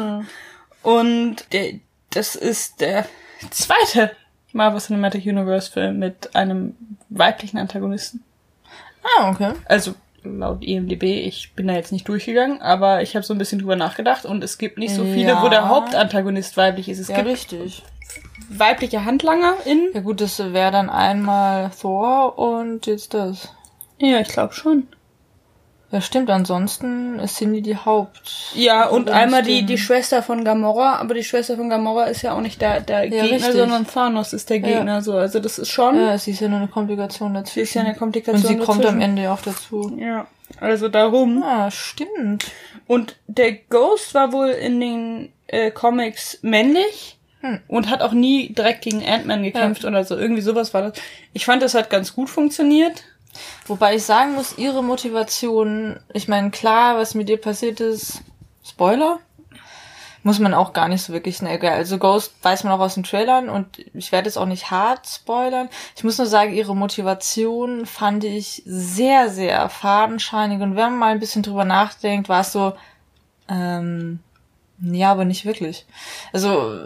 Und 0.82 1.36
der, 1.52 1.74
das 2.16 2.34
ist 2.34 2.80
der 2.80 3.06
zweite 3.50 4.10
Marvel 4.52 4.80
Cinematic 4.80 5.24
Universe 5.26 5.70
Film 5.70 5.98
mit 5.98 6.34
einem 6.34 6.74
weiblichen 7.08 7.58
Antagonisten. 7.58 8.24
Ah, 9.18 9.30
okay. 9.30 9.52
Also 9.66 9.94
laut 10.24 10.64
IMDb, 10.64 11.04
ich 11.04 11.52
bin 11.54 11.68
da 11.68 11.74
jetzt 11.74 11.92
nicht 11.92 12.08
durchgegangen, 12.08 12.60
aber 12.60 13.02
ich 13.02 13.14
habe 13.14 13.24
so 13.24 13.32
ein 13.34 13.38
bisschen 13.38 13.60
drüber 13.60 13.76
nachgedacht 13.76 14.24
und 14.24 14.42
es 14.42 14.58
gibt 14.58 14.78
nicht 14.78 14.94
so 14.94 15.04
viele, 15.04 15.28
Ja. 15.32 15.42
wo 15.42 15.48
der 15.48 15.68
Hauptantagonist 15.68 16.56
weiblich 16.56 16.88
ist. 16.88 16.98
Es 16.98 17.08
Ja, 17.08 17.16
gibt 17.16 17.28
richtig. 17.28 17.84
weibliche 18.48 19.04
Handlanger 19.04 19.54
in. 19.66 19.90
Ja 19.94 20.00
gut, 20.00 20.20
das 20.20 20.38
wäre 20.52 20.72
dann 20.72 20.90
einmal 20.90 21.70
Thor 21.80 22.38
und 22.38 22.86
jetzt 22.86 23.14
das. 23.14 23.48
Ja, 23.98 24.18
ich 24.20 24.28
glaube 24.28 24.52
schon. 24.54 24.88
Ja, 25.92 26.00
stimmt. 26.00 26.30
Ansonsten 26.30 27.18
ist 27.20 27.36
Cindy 27.36 27.62
die 27.62 27.76
Haupt. 27.76 28.52
Ja, 28.54 28.88
und 28.88 29.08
einmal 29.08 29.42
die, 29.42 29.64
die 29.64 29.78
Schwester 29.78 30.20
von 30.22 30.42
Gamora, 30.44 30.96
aber 30.96 31.14
die 31.14 31.22
Schwester 31.22 31.56
von 31.56 31.70
Gamora 31.70 32.04
ist 32.06 32.22
ja 32.22 32.32
auch 32.34 32.40
nicht 32.40 32.60
der, 32.60 32.80
der 32.80 33.04
Ja, 33.04 33.22
Gegner, 33.22 33.36
richtig. 33.36 33.54
sondern 33.54 33.86
Thanos 33.86 34.32
ist 34.32 34.50
der 34.50 34.58
Gegner, 34.58 35.00
so. 35.00 35.12
Also 35.16 35.38
das 35.38 35.58
ist 35.60 35.70
schon, 35.70 35.96
Ja, 35.96 36.18
sie 36.18 36.32
ist 36.32 36.40
ja 36.40 36.48
nur 36.48 36.58
eine 36.58 36.68
Komplikation 36.68 37.34
dazwischen. 37.34 37.54
sie 37.54 37.60
ist 37.60 37.74
ja 37.74 37.82
eine 37.82 37.94
Komplikation. 37.94 38.42
Und 38.42 38.48
sie 38.48 38.64
kommt 38.64 38.78
am 38.80 38.82
dazwischen. 38.82 39.00
Ende 39.02 39.22
ja 39.22 39.34
auch 39.34 39.42
dazu. 39.42 39.96
Ja, 39.96 40.26
also 40.60 40.88
darum. 40.88 41.42
Ah, 41.44 41.70
stimmt. 41.70 42.46
Und 42.88 43.16
der 43.28 43.52
Ghost 43.52 44.12
war 44.14 44.32
wohl 44.32 44.48
in 44.48 44.80
den 44.80 45.32
äh, 45.46 45.70
Comics 45.70 46.38
männlich 46.42 47.16
Und 47.68 47.90
hat 47.90 48.02
auch 48.02 48.12
nie 48.12 48.52
direkt 48.52 48.82
gegen 48.82 49.04
Ant-Man 49.06 49.44
gekämpft 49.44 49.84
oder 49.84 50.02
so. 50.02 50.16
Irgendwie 50.16 50.42
sowas 50.42 50.74
war 50.74 50.82
das. 50.82 50.94
Ich 51.32 51.44
fand, 51.44 51.62
das 51.62 51.74
hat 51.74 51.90
ganz 51.90 52.12
gut 52.12 52.28
funktioniert. 52.28 53.04
Wobei 53.66 53.96
ich 53.96 54.04
sagen 54.04 54.34
muss, 54.34 54.58
ihre 54.58 54.82
Motivation, 54.82 56.00
ich 56.12 56.28
meine, 56.28 56.50
klar, 56.50 56.96
was 56.96 57.14
mit 57.14 57.28
ihr 57.28 57.40
passiert 57.40 57.80
ist, 57.80 58.22
Spoiler, 58.64 59.20
muss 60.26 60.40
man 60.40 60.54
auch 60.54 60.72
gar 60.72 60.88
nicht 60.88 61.02
so 61.02 61.12
wirklich 61.12 61.36
schnell. 61.36 61.64
Also 61.64 61.98
Ghost 61.98 62.34
weiß 62.42 62.64
man 62.64 62.72
auch 62.72 62.80
aus 62.80 62.94
den 62.94 63.04
Trailern 63.04 63.48
und 63.48 63.78
ich 63.94 64.10
werde 64.10 64.28
es 64.28 64.36
auch 64.36 64.46
nicht 64.46 64.72
hart 64.72 65.06
spoilern. 65.06 65.68
Ich 65.94 66.02
muss 66.02 66.18
nur 66.18 66.26
sagen, 66.26 66.52
ihre 66.52 66.74
Motivation 66.74 67.86
fand 67.86 68.24
ich 68.24 68.64
sehr, 68.66 69.30
sehr 69.30 69.68
fadenscheinig 69.68 70.60
und 70.60 70.74
wenn 70.74 70.90
man 70.90 70.98
mal 70.98 71.12
ein 71.12 71.20
bisschen 71.20 71.44
drüber 71.44 71.64
nachdenkt, 71.64 72.28
war 72.28 72.40
es 72.40 72.50
so, 72.50 72.72
ähm, 73.48 74.18
ja, 74.78 75.10
aber 75.10 75.24
nicht 75.24 75.44
wirklich. 75.44 75.86
Also, 76.32 76.78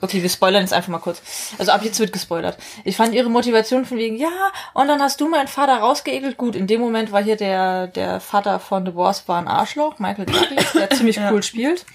okay, 0.00 0.22
wir 0.22 0.28
spoilern 0.28 0.62
jetzt 0.62 0.72
einfach 0.72 0.90
mal 0.90 0.98
kurz. 0.98 1.22
Also 1.58 1.72
ab 1.72 1.82
jetzt 1.82 1.98
wird 1.98 2.12
gespoilert. 2.12 2.58
Ich 2.84 2.96
fand 2.96 3.14
ihre 3.14 3.30
Motivation 3.30 3.84
von 3.86 3.96
wegen, 3.96 4.16
ja, 4.16 4.28
und 4.74 4.88
dann 4.88 5.00
hast 5.00 5.20
du 5.20 5.28
meinen 5.28 5.48
Vater 5.48 5.76
rausgeekelt. 5.78 6.36
Gut, 6.36 6.56
in 6.56 6.66
dem 6.66 6.80
Moment 6.80 7.10
war 7.10 7.22
hier 7.22 7.36
der, 7.36 7.86
der 7.86 8.20
Vater 8.20 8.60
von 8.60 8.84
The 8.84 8.94
Wars 8.94 9.26
war 9.28 9.38
ein 9.38 9.48
Arschloch, 9.48 9.98
Michael 9.98 10.26
Douglas, 10.26 10.72
der 10.72 10.90
ziemlich 10.90 11.18
cool 11.30 11.42
spielt 11.42 11.86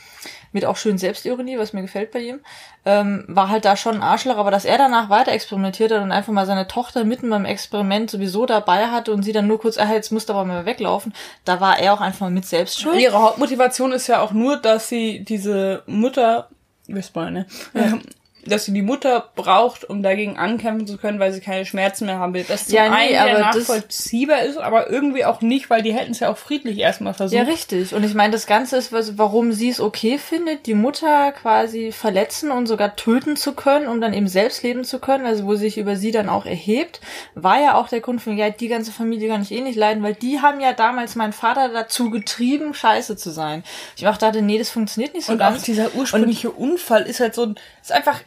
mit 0.51 0.65
auch 0.65 0.77
schön 0.77 0.97
Selbstironie, 0.97 1.57
was 1.57 1.73
mir 1.73 1.81
gefällt 1.81 2.11
bei 2.11 2.19
ihm, 2.19 2.39
ähm, 2.85 3.25
war 3.27 3.49
halt 3.49 3.65
da 3.65 3.75
schon 3.75 3.95
ein 3.95 4.01
Arschloch, 4.01 4.37
aber 4.37 4.51
dass 4.51 4.65
er 4.65 4.77
danach 4.77 5.09
weiter 5.09 5.31
experimentiert 5.31 5.91
hat 5.91 6.01
und 6.01 6.11
einfach 6.11 6.33
mal 6.33 6.45
seine 6.45 6.67
Tochter 6.67 7.03
mitten 7.03 7.29
beim 7.29 7.45
Experiment 7.45 8.09
sowieso 8.09 8.45
dabei 8.45 8.87
hatte 8.87 9.11
und 9.11 9.23
sie 9.23 9.33
dann 9.33 9.47
nur 9.47 9.59
kurz, 9.59 9.77
ah, 9.77 9.91
jetzt 9.91 10.11
musst 10.11 10.29
du 10.29 10.33
aber 10.33 10.45
mal 10.45 10.65
weglaufen, 10.65 11.13
da 11.45 11.59
war 11.59 11.79
er 11.79 11.93
auch 11.93 12.01
einfach 12.01 12.21
mal 12.21 12.31
mit 12.31 12.45
Selbstschuld. 12.45 12.99
Ihre 12.99 13.21
Hauptmotivation 13.21 13.91
ist 13.91 14.07
ja 14.07 14.21
auch 14.21 14.31
nur, 14.31 14.57
dass 14.57 14.87
sie 14.89 15.23
diese 15.23 15.83
Mutter, 15.85 16.49
wir 16.87 17.03
spoilern, 17.03 17.33
ne? 17.33 17.45
Ja 17.73 17.99
dass 18.47 18.65
sie 18.65 18.73
die 18.73 18.81
Mutter 18.81 19.29
braucht, 19.35 19.89
um 19.89 20.03
dagegen 20.03 20.37
ankämpfen 20.37 20.87
zu 20.87 20.97
können, 20.97 21.19
weil 21.19 21.33
sie 21.33 21.41
keine 21.41 21.65
Schmerzen 21.65 22.05
mehr 22.05 22.19
haben 22.19 22.33
will. 22.33 22.45
Das 22.47 22.67
zum 22.67 22.75
ja, 22.75 22.89
nee, 22.89 23.15
einen 23.15 23.35
aber 23.35 23.39
nachvollziehbar 23.39 24.43
ist, 24.43 24.57
aber 24.57 24.89
irgendwie 24.89 25.25
auch 25.25 25.41
nicht, 25.41 25.69
weil 25.69 25.81
die 25.81 25.93
hätten 25.93 26.11
es 26.11 26.19
ja 26.19 26.31
auch 26.31 26.37
friedlich 26.37 26.77
erstmal 26.79 27.13
versucht. 27.13 27.37
Ja, 27.37 27.43
richtig. 27.43 27.93
Und 27.93 28.03
ich 28.03 28.13
meine, 28.13 28.31
das 28.31 28.47
Ganze 28.47 28.77
ist, 28.77 28.91
warum 29.17 29.51
sie 29.51 29.69
es 29.69 29.79
okay 29.79 30.17
findet, 30.17 30.65
die 30.65 30.73
Mutter 30.73 31.31
quasi 31.31 31.91
verletzen 31.91 32.51
und 32.51 32.67
sogar 32.67 32.95
töten 32.95 33.35
zu 33.35 33.53
können, 33.53 33.87
um 33.87 34.01
dann 34.01 34.13
eben 34.13 34.27
selbst 34.27 34.63
leben 34.63 34.83
zu 34.83 34.99
können, 34.99 35.25
also 35.25 35.45
wo 35.45 35.55
sich 35.55 35.77
über 35.77 35.95
sie 35.95 36.11
dann 36.11 36.29
auch 36.29 36.45
erhebt, 36.45 37.01
war 37.35 37.61
ja 37.61 37.75
auch 37.75 37.89
der 37.89 38.01
Grund 38.01 38.21
von, 38.21 38.37
ja, 38.37 38.49
die 38.49 38.67
ganze 38.67 38.91
Familie 38.91 39.29
kann 39.29 39.41
ich 39.41 39.51
eh 39.51 39.61
nicht 39.61 39.75
leiden, 39.75 40.03
weil 40.03 40.13
die 40.13 40.41
haben 40.41 40.59
ja 40.59 40.73
damals 40.73 41.15
meinen 41.15 41.33
Vater 41.33 41.69
dazu 41.69 42.09
getrieben, 42.09 42.73
scheiße 42.73 43.17
zu 43.17 43.31
sein. 43.31 43.63
Ich 43.95 44.07
auch 44.07 44.17
dachte, 44.17 44.41
nee, 44.41 44.57
das 44.57 44.69
funktioniert 44.69 45.13
nicht 45.13 45.25
so 45.25 45.33
und 45.33 45.39
ganz. 45.39 45.57
Und 45.57 45.61
auch 45.61 45.65
dieser 45.65 45.95
ursprüngliche 45.95 46.51
und, 46.51 46.71
Unfall 46.71 47.03
ist 47.03 47.19
halt 47.19 47.35
so 47.35 47.43
ein, 47.43 47.55
ist 47.81 47.91
einfach 47.91 48.21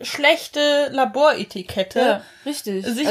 schlechte 0.00 0.88
Laboretikette. 0.92 1.98
Ja, 1.98 2.22
richtig. 2.46 2.84
Also 2.84 3.02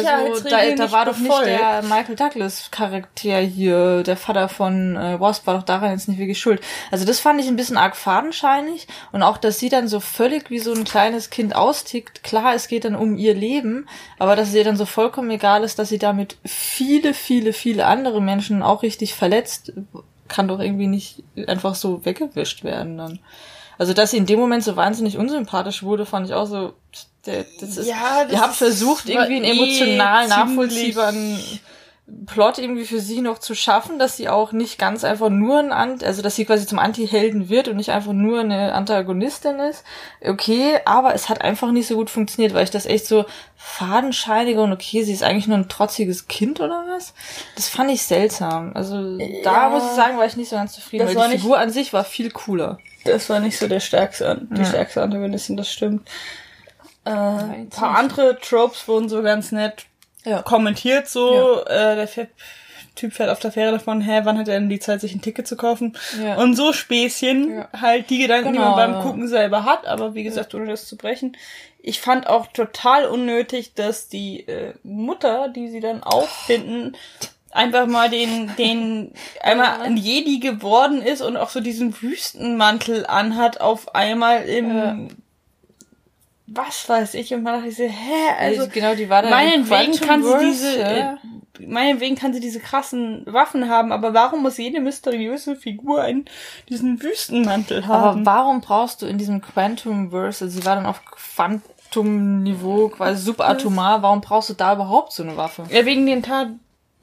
da, 0.49 0.75
da 0.75 0.91
war 0.91 1.05
doch 1.05 1.17
nicht 1.17 1.45
der 1.45 1.81
Michael 1.83 2.15
Douglas 2.15 2.71
Charakter 2.71 3.39
hier, 3.39 4.03
der 4.03 4.15
Vater 4.15 4.47
von 4.47 4.95
äh, 4.95 5.19
Wasp 5.19 5.47
war 5.47 5.55
doch 5.55 5.63
daran 5.63 5.91
jetzt 5.91 6.07
nicht 6.07 6.17
wirklich 6.17 6.39
schuld. 6.39 6.61
Also 6.89 7.05
das 7.05 7.19
fand 7.19 7.41
ich 7.41 7.47
ein 7.47 7.57
bisschen 7.57 7.77
arg 7.77 7.95
fadenscheinig 7.95 8.87
und 9.11 9.21
auch, 9.21 9.37
dass 9.37 9.59
sie 9.59 9.69
dann 9.69 9.87
so 9.87 9.99
völlig 9.99 10.49
wie 10.49 10.59
so 10.59 10.73
ein 10.73 10.85
kleines 10.85 11.29
Kind 11.29 11.55
austickt. 11.55 12.23
Klar, 12.23 12.53
es 12.55 12.67
geht 12.69 12.85
dann 12.85 12.95
um 12.95 13.17
ihr 13.17 13.33
Leben, 13.33 13.87
aber 14.17 14.35
dass 14.35 14.49
es 14.49 14.55
ihr 14.55 14.63
dann 14.63 14.77
so 14.77 14.85
vollkommen 14.85 15.29
egal 15.31 15.63
ist, 15.63 15.79
dass 15.79 15.89
sie 15.89 15.99
damit 15.99 16.37
viele, 16.45 17.13
viele, 17.13 17.51
viele 17.51 17.85
andere 17.85 18.21
Menschen 18.21 18.63
auch 18.63 18.81
richtig 18.81 19.13
verletzt, 19.13 19.73
kann 20.29 20.47
doch 20.47 20.59
irgendwie 20.59 20.87
nicht 20.87 21.23
einfach 21.47 21.75
so 21.75 22.05
weggewischt 22.05 22.63
werden 22.63 22.97
dann. 22.97 23.19
Also, 23.77 23.93
dass 23.93 24.11
sie 24.11 24.17
in 24.17 24.25
dem 24.25 24.39
Moment 24.39 24.63
so 24.63 24.75
wahnsinnig 24.75 25.17
unsympathisch 25.17 25.83
wurde, 25.83 26.05
fand 26.05 26.27
ich 26.27 26.33
auch 26.33 26.47
so, 26.47 26.73
das 27.23 27.77
ist, 27.77 27.87
ja, 27.87 28.23
das 28.23 28.31
ihr 28.31 28.41
habt 28.41 28.55
versucht, 28.55 29.09
irgendwie 29.09 29.35
einen 29.35 29.45
emotional 29.45 30.25
eh 30.25 30.29
nachvollziehbaren 30.29 31.39
Plot 32.25 32.57
irgendwie 32.57 32.85
für 32.85 33.01
sie 33.01 33.19
noch 33.19 33.37
zu 33.37 33.53
schaffen, 33.53 33.99
dass 33.99 34.15
sie 34.15 34.29
auch 34.29 34.53
nicht 34.53 34.79
ganz 34.79 35.03
einfach 35.03 35.29
nur 35.29 35.59
ein 35.59 35.73
Ant, 35.73 36.05
also 36.05 36.21
dass 36.21 36.37
sie 36.37 36.45
quasi 36.45 36.65
zum 36.65 36.79
Anti-Helden 36.79 37.49
wird 37.49 37.67
und 37.67 37.75
nicht 37.75 37.91
einfach 37.91 38.13
nur 38.13 38.39
eine 38.39 38.73
Antagonistin 38.73 39.59
ist. 39.59 39.83
Okay, 40.21 40.79
aber 40.85 41.15
es 41.15 41.27
hat 41.27 41.41
einfach 41.41 41.71
nicht 41.71 41.85
so 41.85 41.95
gut 41.95 42.09
funktioniert, 42.09 42.53
weil 42.53 42.63
ich 42.63 42.69
das 42.69 42.85
echt 42.85 43.07
so 43.07 43.25
fadenscheinige 43.57 44.61
und 44.61 44.71
okay, 44.71 45.03
sie 45.03 45.11
ist 45.11 45.21
eigentlich 45.23 45.47
nur 45.47 45.57
ein 45.57 45.67
trotziges 45.67 46.29
Kind 46.29 46.61
oder 46.61 46.85
was? 46.87 47.13
Das 47.55 47.67
fand 47.67 47.91
ich 47.91 48.03
seltsam. 48.03 48.71
Also 48.73 49.17
da 49.43 49.63
ja, 49.63 49.69
muss 49.69 49.83
ich 49.83 49.91
sagen, 49.91 50.17
war 50.17 50.25
ich 50.25 50.37
nicht 50.37 50.49
so 50.49 50.55
ganz 50.55 50.71
zufrieden, 50.71 51.13
weil 51.13 51.29
die 51.29 51.37
Figur 51.39 51.59
an 51.59 51.71
sich 51.71 51.91
war 51.91 52.05
viel 52.05 52.31
cooler. 52.31 52.79
Das 53.07 53.29
war 53.29 53.39
nicht 53.39 53.57
so 53.57 53.67
der 53.67 53.79
stärkste, 53.79 54.47
die 54.51 54.61
ja. 54.61 54.65
stärkste 54.65 55.01
Antagonistin, 55.01 55.57
das 55.57 55.71
stimmt. 55.71 56.07
Äh, 57.05 57.09
ein 57.09 57.69
paar 57.69 57.97
andere 57.97 58.37
Tropes 58.39 58.87
wurden 58.87 59.09
so 59.09 59.21
ganz 59.21 59.51
nett 59.51 59.85
ja. 60.25 60.41
kommentiert, 60.41 61.07
so, 61.07 61.63
ja. 61.67 61.93
äh, 61.93 61.95
der 61.95 62.27
Typ 62.95 63.13
fährt 63.13 63.29
auf 63.29 63.39
der 63.39 63.51
Fähre 63.51 63.71
davon, 63.71 64.01
hä, 64.01 64.21
wann 64.23 64.39
hat 64.39 64.47
er 64.47 64.59
denn 64.59 64.69
die 64.69 64.79
Zeit, 64.79 65.01
sich 65.01 65.13
ein 65.13 65.21
Ticket 65.21 65.47
zu 65.47 65.55
kaufen? 65.55 65.95
Ja. 66.21 66.35
Und 66.37 66.55
so 66.55 66.73
Späßchen, 66.73 67.63
halt 67.79 68.09
die 68.09 68.17
Gedanken, 68.17 68.53
genau, 68.53 68.71
die 68.71 68.75
man 68.75 68.93
beim 68.93 69.01
Gucken 69.03 69.27
selber 69.27 69.65
hat, 69.65 69.85
aber 69.85 70.15
wie 70.15 70.23
gesagt, 70.23 70.55
ohne 70.55 70.65
das 70.65 70.87
zu 70.87 70.97
brechen. 70.97 71.37
Ich 71.79 72.01
fand 72.01 72.27
auch 72.27 72.47
total 72.47 73.05
unnötig, 73.05 73.75
dass 73.75 74.07
die 74.07 74.47
äh, 74.47 74.73
Mutter, 74.83 75.47
die 75.47 75.69
sie 75.69 75.79
dann 75.79 76.01
auffinden, 76.03 76.97
einfach 77.51 77.87
mal 77.87 78.09
den, 78.09 78.51
den, 78.57 79.11
einmal 79.41 79.81
ein 79.81 79.97
Jedi 79.97 80.39
geworden 80.39 81.01
ist 81.01 81.21
und 81.21 81.37
auch 81.37 81.49
so 81.49 81.59
diesen 81.59 82.01
Wüstenmantel 82.01 83.05
anhat 83.05 83.61
auf 83.61 83.95
einmal 83.95 84.43
im, 84.43 84.77
ja. 84.77 84.97
was 86.47 86.87
weiß 86.87 87.13
ich, 87.15 87.33
und 87.33 87.43
man 87.43 87.55
dachte 87.55 87.69
ich 87.69 87.77
so, 87.77 87.83
hä, 87.83 88.33
also, 88.39 88.67
genau, 88.67 88.95
die 88.95 89.09
war 89.09 89.21
da 89.21 89.29
meinetwegen 89.29 89.93
kann 89.99 90.23
sie 90.23 90.37
diese, 90.39 90.79
ja. 90.79 91.13
äh, 91.13 91.17
meinetwegen 91.65 92.15
kann 92.15 92.33
sie 92.33 92.39
diese 92.39 92.59
krassen 92.59 93.23
Waffen 93.25 93.69
haben, 93.69 93.91
aber 93.91 94.13
warum 94.13 94.43
muss 94.43 94.57
jede 94.57 94.79
mysteriöse 94.79 95.55
Figur 95.55 96.01
einen, 96.01 96.25
diesen 96.69 97.01
Wüstenmantel 97.01 97.87
haben? 97.87 98.19
Aber 98.19 98.25
warum 98.25 98.61
brauchst 98.61 99.01
du 99.01 99.05
in 99.05 99.17
diesem 99.17 99.41
Quantum-Verse, 99.41 100.45
also 100.45 100.59
sie 100.59 100.65
war 100.65 100.75
dann 100.75 100.85
auf 100.85 101.01
Quantum-Niveau 101.05 102.89
quasi 102.89 103.23
subatomar, 103.23 104.01
warum 104.01 104.21
brauchst 104.21 104.49
du 104.49 104.53
da 104.53 104.73
überhaupt 104.73 105.13
so 105.13 105.23
eine 105.23 105.37
Waffe? 105.37 105.63
Ja, 105.69 105.85
wegen 105.85 106.05
den 106.05 106.21
Tat 106.21 106.49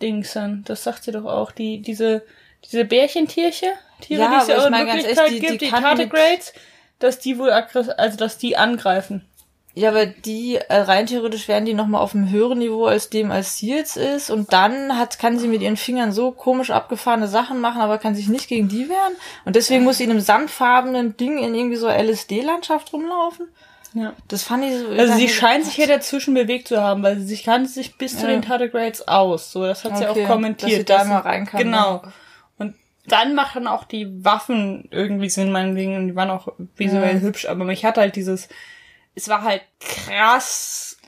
Dingsern. 0.02 0.62
Das 0.66 0.84
sagt 0.84 1.04
sie 1.04 1.12
doch 1.12 1.24
auch. 1.24 1.52
Die, 1.52 1.80
diese, 1.80 2.22
diese 2.64 2.84
Bärchentierche, 2.84 3.66
Tiere, 4.00 4.22
ja, 4.22 4.28
die 4.30 4.42
es 4.42 4.48
ja 4.48 4.62
auch 4.62 4.66
in 4.66 4.72
Wirklichkeit 4.72 5.16
ehrlich, 5.16 5.34
die, 5.34 5.40
gibt, 5.40 5.60
die, 5.60 5.66
die 5.66 5.70
Tardigrades, 5.70 6.52
dass 6.98 7.18
die 7.18 7.38
wohl 7.38 7.52
aggressiv, 7.52 7.94
also 7.96 8.16
dass 8.16 8.38
die 8.38 8.56
angreifen. 8.56 9.24
Ja, 9.76 9.88
aber 9.88 10.06
die, 10.06 10.54
äh, 10.54 10.76
rein 10.76 11.06
theoretisch 11.06 11.48
wären 11.48 11.64
die 11.64 11.74
nochmal 11.74 12.00
auf 12.00 12.14
einem 12.14 12.30
höheren 12.30 12.58
Niveau 12.58 12.86
als 12.86 13.10
dem, 13.10 13.32
als 13.32 13.56
sie 13.56 13.70
jetzt 13.70 13.96
ist. 13.96 14.30
Und 14.30 14.52
dann 14.52 14.96
hat, 14.96 15.18
kann 15.18 15.36
sie 15.36 15.48
mit 15.48 15.62
ihren 15.62 15.76
Fingern 15.76 16.12
so 16.12 16.30
komisch 16.30 16.70
abgefahrene 16.70 17.26
Sachen 17.26 17.60
machen, 17.60 17.80
aber 17.80 17.98
kann 17.98 18.14
sich 18.14 18.28
nicht 18.28 18.46
gegen 18.46 18.68
die 18.68 18.88
wehren. 18.88 19.14
Und 19.44 19.56
deswegen 19.56 19.82
muss 19.82 19.98
sie 19.98 20.04
in 20.04 20.12
einem 20.12 20.20
sandfarbenen 20.20 21.16
Ding 21.16 21.38
in 21.38 21.56
irgendwie 21.56 21.76
so 21.76 21.88
LSD-Landschaft 21.88 22.92
rumlaufen. 22.92 23.48
Ja. 23.94 24.12
Das 24.26 24.42
fand 24.42 24.64
ich 24.64 24.76
so. 24.76 24.88
Also 24.88 25.14
sie 25.14 25.28
scheint 25.28 25.64
sich 25.64 25.74
hier 25.74 25.86
dazwischen 25.86 26.34
bewegt 26.34 26.68
zu 26.68 26.82
haben, 26.82 27.02
weil 27.02 27.18
sie 27.18 27.26
sich 27.26 27.44
kannte 27.44 27.68
sich 27.68 27.96
bis 27.96 28.14
ja. 28.14 28.18
zu 28.18 28.26
den 28.26 28.42
Tardigrades 28.42 29.06
aus. 29.06 29.52
So, 29.52 29.64
das 29.64 29.84
hat 29.84 29.92
okay. 29.92 30.00
sie 30.00 30.08
auch 30.08 30.28
kommentiert. 30.28 30.90
Dass 30.90 31.02
sie 31.02 31.08
da 31.08 31.14
mal 31.14 31.20
rein 31.20 31.46
kann. 31.46 31.62
Genau. 31.62 32.02
Ja. 32.04 32.12
Und 32.58 32.74
dann 33.06 33.34
machen 33.34 33.68
auch 33.68 33.84
die 33.84 34.24
Waffen 34.24 34.88
irgendwie 34.90 35.30
Sinn, 35.30 35.52
meinetwegen, 35.52 35.96
und 35.96 36.08
die 36.08 36.16
waren 36.16 36.30
auch 36.30 36.48
visuell 36.76 37.16
ja. 37.16 37.20
hübsch, 37.20 37.46
aber 37.46 37.64
mich 37.64 37.84
hat 37.84 37.96
halt 37.96 38.16
dieses, 38.16 38.48
es 39.14 39.28
war 39.28 39.42
halt 39.42 39.62
krass. 39.78 40.98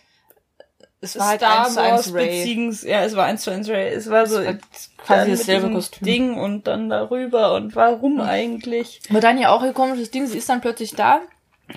Es 1.00 1.19
war 1.19 1.28
halt 1.28 1.40
Star 1.40 1.64
Wars 1.64 1.76
1 1.76 2.12
Beziehungs, 2.12 2.83
ja, 2.83 3.02
es 3.02 3.16
war 3.16 3.26
eins 3.26 3.43
zu 3.43 3.50
eins 3.50 3.69
Ray. 3.69 3.93
Es 3.93 4.09
war 4.09 4.26
so 4.26 4.40
es 4.40 4.47
war 4.47 5.05
quasi 5.05 5.33
dasselbe 5.33 5.71
Kostüm. 5.71 6.07
Ding 6.07 6.35
und 6.38 6.66
dann 6.66 6.88
darüber 6.88 7.55
und 7.55 7.76
warum 7.76 8.21
eigentlich? 8.21 9.00
Aber 9.11 9.21
dann 9.21 9.38
ja 9.38 9.50
auch 9.50 9.62
ein 9.62 9.75
komisches 9.75 10.11
Ding, 10.11 10.26
sie 10.26 10.38
ist 10.38 10.49
dann 10.49 10.61
plötzlich 10.61 10.95
da 10.95 11.21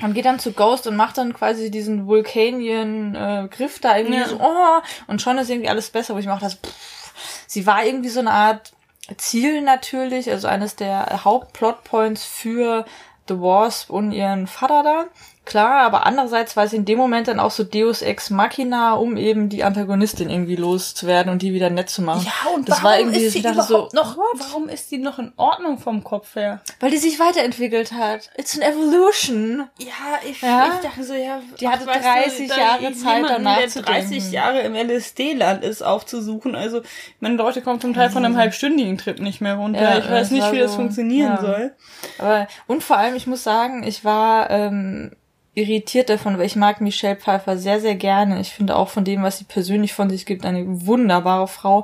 und 0.01 0.13
geht 0.13 0.25
dann 0.25 0.39
zu 0.39 0.53
Ghost 0.53 0.87
und 0.87 0.95
macht 0.95 1.17
dann 1.17 1.33
quasi 1.33 1.71
diesen 1.71 2.07
Vulkanien 2.07 3.15
äh, 3.15 3.47
Griff 3.49 3.79
da 3.79 3.97
irgendwie 3.97 4.19
ja. 4.19 4.27
so, 4.27 4.39
oh, 4.39 4.81
und 5.07 5.21
schon 5.21 5.37
ist 5.37 5.49
irgendwie 5.49 5.69
alles 5.69 5.89
besser, 5.89 6.13
wo 6.13 6.19
ich 6.19 6.25
mir 6.25 6.33
auch 6.33 6.39
das, 6.39 6.55
pff, 6.55 7.13
sie 7.47 7.65
war 7.65 7.83
irgendwie 7.83 8.09
so 8.09 8.19
eine 8.19 8.31
Art 8.31 8.71
Ziel 9.17 9.61
natürlich, 9.61 10.29
also 10.29 10.47
eines 10.47 10.75
der 10.75 11.23
Hauptplotpoints 11.25 12.23
für 12.23 12.85
The 13.27 13.39
Wasp 13.39 13.89
und 13.89 14.11
ihren 14.11 14.47
Vater 14.47 14.83
da 14.83 15.05
klar, 15.49 15.81
aber 15.81 16.05
andererseits 16.05 16.55
war 16.55 16.63
es 16.63 16.73
in 16.73 16.85
dem 16.85 16.97
Moment 16.97 17.27
dann 17.27 17.39
auch 17.39 17.51
so 17.51 17.63
Deus 17.63 18.01
Ex 18.01 18.29
Machina, 18.29 18.93
um 18.93 19.17
eben 19.17 19.49
die 19.49 19.63
Antagonistin 19.63 20.29
irgendwie 20.29 20.55
loszuwerden 20.55 21.31
und 21.31 21.41
die 21.41 21.53
wieder 21.53 21.69
nett 21.69 21.89
zu 21.89 22.01
machen. 22.01 22.25
Ja, 22.25 22.51
und 22.55 22.69
das 22.69 22.83
war 22.83 22.99
irgendwie 22.99 23.19
ist 23.19 23.33
sie 23.33 23.39
überhaupt 23.39 23.67
so, 23.67 23.89
noch, 23.93 24.17
warum 24.35 24.69
ist 24.69 24.91
die 24.91 24.99
noch 24.99 25.19
in 25.19 25.33
Ordnung 25.35 25.79
vom 25.79 26.03
Kopf 26.03 26.35
her? 26.35 26.61
Weil 26.79 26.91
die 26.91 26.97
sich 26.97 27.19
weiterentwickelt 27.19 27.91
hat. 27.91 28.29
It's 28.37 28.55
an 28.55 28.61
evolution. 28.61 29.67
Ja, 29.79 29.89
ich, 30.29 30.41
ja? 30.41 30.71
ich 30.75 30.87
dachte 30.87 31.03
so, 31.03 31.13
ja, 31.13 31.41
die 31.59 31.67
hatte 31.67 31.85
30 31.85 32.47
du, 32.47 32.55
Jahre 32.55 32.93
Zeit 32.93 33.25
danach 33.27 33.67
zu 33.67 33.81
30 33.81 34.31
Jahre 34.31 34.61
im 34.61 34.75
LSD-Land 34.75 35.63
ist 35.63 35.81
aufzusuchen. 35.81 36.55
Also, 36.55 36.81
meine 37.19 37.35
Leute 37.35 37.61
kommen 37.61 37.81
zum 37.81 37.93
Teil 37.93 38.11
von 38.11 38.23
einem 38.23 38.37
halbstündigen 38.37 38.97
Trip 38.97 39.19
nicht 39.19 39.41
mehr 39.41 39.55
runter. 39.55 39.81
Ja, 39.81 39.97
ich 39.97 40.09
weiß 40.09 40.31
nicht, 40.31 40.51
wie 40.51 40.57
so, 40.57 40.63
das 40.63 40.75
funktionieren 40.75 41.33
ja. 41.35 41.41
soll. 41.41 41.71
Aber, 42.19 42.47
und 42.67 42.83
vor 42.83 42.97
allem, 42.97 43.15
ich 43.15 43.25
muss 43.25 43.43
sagen, 43.43 43.83
ich 43.83 44.05
war, 44.05 44.49
ähm, 44.51 45.11
irritiert 45.53 46.09
davon, 46.09 46.37
weil 46.37 46.45
ich 46.45 46.55
mag 46.55 46.81
Michelle 46.81 47.15
Pfeiffer 47.15 47.57
sehr, 47.57 47.79
sehr 47.79 47.95
gerne. 47.95 48.39
Ich 48.39 48.49
finde 48.49 48.75
auch 48.75 48.89
von 48.89 49.03
dem, 49.03 49.23
was 49.23 49.39
sie 49.39 49.43
persönlich 49.43 49.93
von 49.93 50.09
sich 50.09 50.25
gibt, 50.25 50.45
eine 50.45 50.63
wunderbare 50.85 51.47
Frau. 51.47 51.83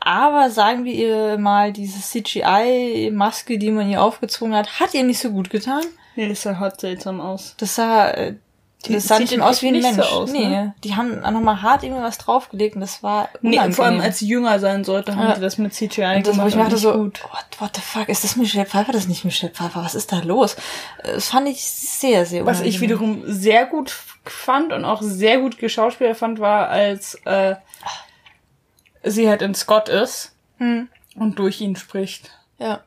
Aber 0.00 0.50
sagen 0.50 0.84
wir 0.84 0.92
ihr 0.92 1.38
mal, 1.38 1.72
diese 1.72 2.00
CGI-Maske, 2.00 3.58
die 3.58 3.70
man 3.70 3.90
ihr 3.90 4.02
aufgezogen 4.02 4.54
hat, 4.54 4.80
hat 4.80 4.94
ihr 4.94 5.02
nicht 5.02 5.18
so 5.18 5.30
gut 5.30 5.50
getan. 5.50 5.82
Nee, 6.14 6.28
das 6.28 6.42
sah 6.42 6.58
hart 6.58 6.80
seltsam 6.80 7.20
aus. 7.20 7.54
Das 7.58 7.74
sah, 7.74 8.10
äh, 8.10 8.34
das 8.94 9.08
sah 9.08 9.18
nicht 9.18 9.36
mehr 9.36 9.46
aus 9.46 9.62
wie 9.62 9.68
ein 9.68 9.72
nicht 9.74 9.88
so 9.88 9.96
Mensch. 9.96 10.12
aus, 10.12 10.32
nee, 10.32 10.46
ne? 10.48 10.74
die 10.84 10.94
haben 10.94 11.20
nochmal 11.20 11.62
hart 11.62 11.82
irgendwie 11.82 12.02
was 12.02 12.18
draufgelegt 12.18 12.74
und 12.76 12.80
das 12.80 13.02
war 13.02 13.28
Nee, 13.40 13.56
unangenehm. 13.56 13.72
vor 13.74 13.84
allem 13.86 14.00
als 14.00 14.18
sie 14.18 14.26
jünger 14.28 14.58
sein 14.58 14.84
sollte, 14.84 15.14
haben 15.16 15.28
Ja. 15.28 15.34
sie 15.34 15.40
das 15.40 15.58
mit 15.58 15.74
CGI 15.74 16.16
Und 16.16 16.26
das, 16.26 16.34
wo 16.34 16.38
gemacht. 16.38 16.48
ich 16.48 16.56
mir 16.56 16.62
dachte 16.64 16.76
so, 16.78 16.92
gut. 16.92 17.22
what, 17.24 17.46
what 17.60 17.70
the 17.76 17.80
fuck, 17.82 18.08
ist 18.08 18.24
das 18.24 18.36
Michelle 18.36 18.66
Pfeiffer? 18.66 18.92
Das 18.92 19.02
ist 19.02 19.08
nicht 19.08 19.24
Michelle 19.24 19.52
Pfeiffer. 19.52 19.82
Was 19.84 19.94
ist 19.94 20.12
da 20.12 20.18
los? 20.20 20.56
Das 21.02 21.28
fand 21.28 21.48
ich 21.48 21.64
sehr, 21.64 22.26
sehr 22.26 22.44
Was 22.46 22.60
ich 22.60 22.80
unangenehm. 22.80 22.80
wiederum 22.82 23.22
sehr 23.26 23.66
gut 23.66 23.90
fand 24.24 24.72
und 24.72 24.84
auch 24.84 25.02
sehr 25.02 25.38
gut 25.38 25.58
geschauspieler 25.58 26.14
fand, 26.14 26.38
war, 26.40 26.68
als 26.68 27.14
äh, 27.24 27.54
sie 29.02 29.28
halt 29.28 29.42
in 29.42 29.54
Scott 29.54 29.88
ist 29.88 30.32
Hm. 30.58 30.88
und 31.16 31.38
durch 31.38 31.60
ihn 31.60 31.76
spricht. 31.76 32.30
Ja. 32.58 32.80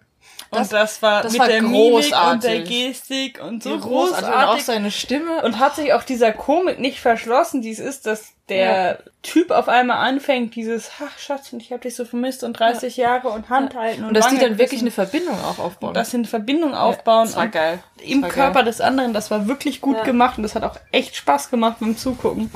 Und 0.51 0.71
Das- 0.71 1.01
war 1.03 1.21
das 1.21 1.33
mit 1.33 1.41
war 1.41 1.47
der 1.47 1.61
Mimik 1.61 1.75
und 1.83 1.91
großartig. 2.01 2.41
der 2.49 2.61
Gestik 2.61 3.41
und 3.43 3.61
so 3.63 3.71
So 3.71 3.79
großartig. 3.79 4.27
Und 4.27 4.33
auch 4.33 4.39
großartig. 4.39 4.65
seine 4.65 4.91
Stimme. 4.91 5.43
Und 5.43 5.59
hat 5.59 5.75
sich 5.75 5.93
auch 5.93 6.03
dieser 6.03 6.31
Komik 6.31 6.79
nicht 6.79 6.99
verschlossen, 6.99 7.61
die 7.61 7.69
es 7.71 7.79
ist, 7.79 8.05
dass 8.07 8.33
der 8.49 8.99
Typ 9.21 9.51
auf 9.51 9.67
einmal 9.67 9.97
anfängt, 9.97 10.55
dieses, 10.55 10.91
ach 11.05 11.17
Schatzchen, 11.19 11.59
ich 11.59 11.71
hab 11.73 11.81
dich 11.81 11.95
so 11.95 12.05
vermisst 12.05 12.43
und 12.43 12.53
30 12.53 12.95
Jahre 12.97 13.29
und 13.29 13.49
Hand 13.49 13.75
halten 13.75 14.01
und, 14.03 14.07
und 14.09 14.13
dass 14.13 14.27
die 14.27 14.37
Wange 14.37 14.49
dann 14.49 14.57
wirklich 14.57 14.81
eine. 14.81 14.91
Verbindung 14.91 15.35
auch 15.43 15.59
aufbauen. 15.59 15.93
dass 15.93 16.11
sie 16.11 16.17
eine 16.17 16.27
Verbindung 16.27 16.73
aufbauen 16.73 17.25
das 17.27 17.35
war 17.35 17.43
und 17.43 17.51
geil. 17.51 17.79
Das 17.97 18.07
im 18.07 18.21
war 18.21 18.29
Körper 18.29 18.53
geil. 18.55 18.65
des 18.65 18.81
anderen, 18.81 19.13
das 19.13 19.29
war 19.29 19.47
wirklich 19.47 19.81
gut 19.81 19.97
Ja. 19.97 20.03
gemacht 20.03 20.37
und 20.37 20.43
das 20.43 20.55
hat 20.55 20.63
auch 20.63 20.77
echt 20.91 21.15
Spaß 21.15 21.49
gemacht 21.49 21.77
beim 21.79 21.97
Zugucken. 21.97 22.49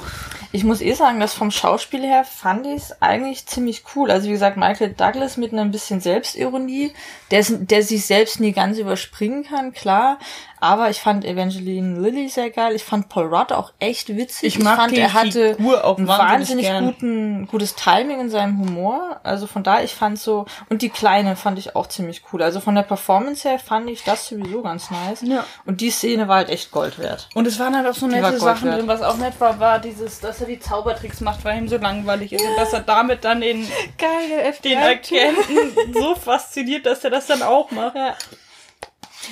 Ich 0.55 0.63
muss 0.63 0.81
eh 0.81 0.93
sagen, 0.93 1.19
dass 1.19 1.33
vom 1.33 1.49
Schauspiel 1.51 2.01
her 2.01 2.23
fand 2.23 2.67
ich 2.67 2.75
es 2.75 3.01
eigentlich 3.01 3.45
ziemlich 3.47 3.83
cool. 3.95 4.11
Also 4.11 4.27
wie 4.27 4.33
gesagt, 4.33 4.55
Michael 4.55 4.93
Douglas 4.93 5.35
mit 5.35 5.51
einer 5.51 5.65
bisschen 5.65 5.99
Selbstironie, 5.99 6.93
der, 7.31 7.43
der 7.49 7.81
sich 7.83 8.05
selbst 8.05 8.39
nie 8.39 8.51
ganz 8.51 8.77
überspringen 8.77 9.43
kann, 9.43 9.73
klar. 9.73 10.19
Aber 10.63 10.89
ich 10.89 11.01
fand 11.01 11.25
Evangeline 11.25 11.99
Lilly 11.99 12.29
sehr 12.29 12.49
geil. 12.49 12.73
Ich 12.73 12.85
fand 12.85 13.09
Paul 13.09 13.25
Rudd 13.25 13.51
auch 13.51 13.73
echt 13.79 14.07
witzig. 14.15 14.55
Ich 14.55 14.63
mag 14.63 14.77
fand, 14.77 14.95
die 14.95 15.01
er 15.01 15.11
hatte 15.11 15.55
Figur 15.57 15.83
auch 15.83 15.97
ein 15.97 16.07
wahnsinnig 16.07 16.67
gern. 16.67 16.85
guten, 16.85 17.47
gutes 17.47 17.75
Timing 17.75 18.21
in 18.21 18.29
seinem 18.29 18.57
Humor. 18.59 19.19
Also 19.23 19.45
von 19.45 19.63
da, 19.63 19.81
ich 19.81 19.93
fand 19.93 20.17
so, 20.17 20.45
und 20.69 20.81
die 20.81 20.87
Kleine 20.87 21.35
fand 21.35 21.59
ich 21.59 21.75
auch 21.75 21.87
ziemlich 21.87 22.23
cool. 22.31 22.41
Also 22.41 22.61
von 22.61 22.75
der 22.75 22.83
Performance 22.83 23.45
her 23.45 23.59
fand 23.59 23.89
ich 23.89 24.05
das 24.05 24.25
sowieso 24.25 24.61
ganz 24.61 24.89
nice. 24.89 25.23
Ja. 25.23 25.43
Und 25.65 25.81
die 25.81 25.89
Szene 25.89 26.29
war 26.29 26.37
halt 26.37 26.49
echt 26.49 26.71
Gold 26.71 26.97
wert. 26.97 27.27
Und 27.33 27.45
es 27.45 27.59
waren 27.59 27.75
halt 27.75 27.85
auch 27.85 27.93
so 27.93 28.07
nette 28.07 28.39
Sachen 28.39 28.71
drin. 28.71 28.87
Was 28.87 29.01
auch 29.01 29.17
nett 29.17 29.33
war, 29.39 29.59
war 29.59 29.79
dieses, 29.79 30.21
dass 30.21 30.39
er 30.39 30.47
die 30.47 30.61
Zaubertricks 30.61 31.19
macht, 31.19 31.43
weil 31.43 31.57
ihm 31.57 31.67
so 31.67 31.75
langweilig 31.75 32.31
ist. 32.31 32.41
Und 32.41 32.55
dass 32.55 32.71
er 32.71 32.79
damit 32.79 33.25
dann 33.25 33.41
den, 33.41 33.67
Geil, 33.97 34.53
den 34.63 34.77
Agenten 34.77 35.93
so 35.93 36.15
fasziniert, 36.15 36.85
dass 36.85 37.03
er 37.03 37.09
das 37.09 37.27
dann 37.27 37.41
auch 37.41 37.69
macht. 37.71 37.97
Ja. 37.97 38.15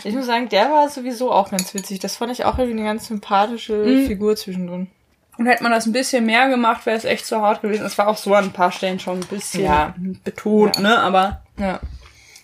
Ich 0.03 0.13
muss 0.13 0.25
sagen, 0.25 0.49
der 0.49 0.71
war 0.71 0.89
sowieso 0.89 1.31
auch 1.31 1.51
ganz 1.51 1.73
witzig. 1.73 1.99
Das 1.99 2.15
fand 2.15 2.31
ich 2.31 2.45
auch 2.45 2.57
irgendwie 2.57 2.79
eine 2.79 2.89
ganz 2.89 3.07
sympathische 3.07 3.73
Mhm. 3.73 4.07
Figur 4.07 4.35
zwischendrin. 4.35 4.89
Und 5.37 5.45
hätte 5.47 5.63
man 5.63 5.71
das 5.71 5.85
ein 5.85 5.91
bisschen 5.93 6.25
mehr 6.25 6.49
gemacht, 6.49 6.85
wäre 6.85 6.97
es 6.97 7.05
echt 7.05 7.25
so 7.25 7.41
hart 7.41 7.61
gewesen. 7.61 7.85
Es 7.85 7.97
war 7.97 8.07
auch 8.07 8.17
so 8.17 8.33
an 8.35 8.45
ein 8.45 8.53
paar 8.53 8.71
Stellen 8.71 8.99
schon 8.99 9.19
ein 9.21 9.27
bisschen 9.27 9.63
Ja. 9.63 9.95
betont, 10.23 10.75
Ja. 10.77 10.81
ne? 10.81 10.99
Aber 10.99 11.41
Ja. 11.57 11.79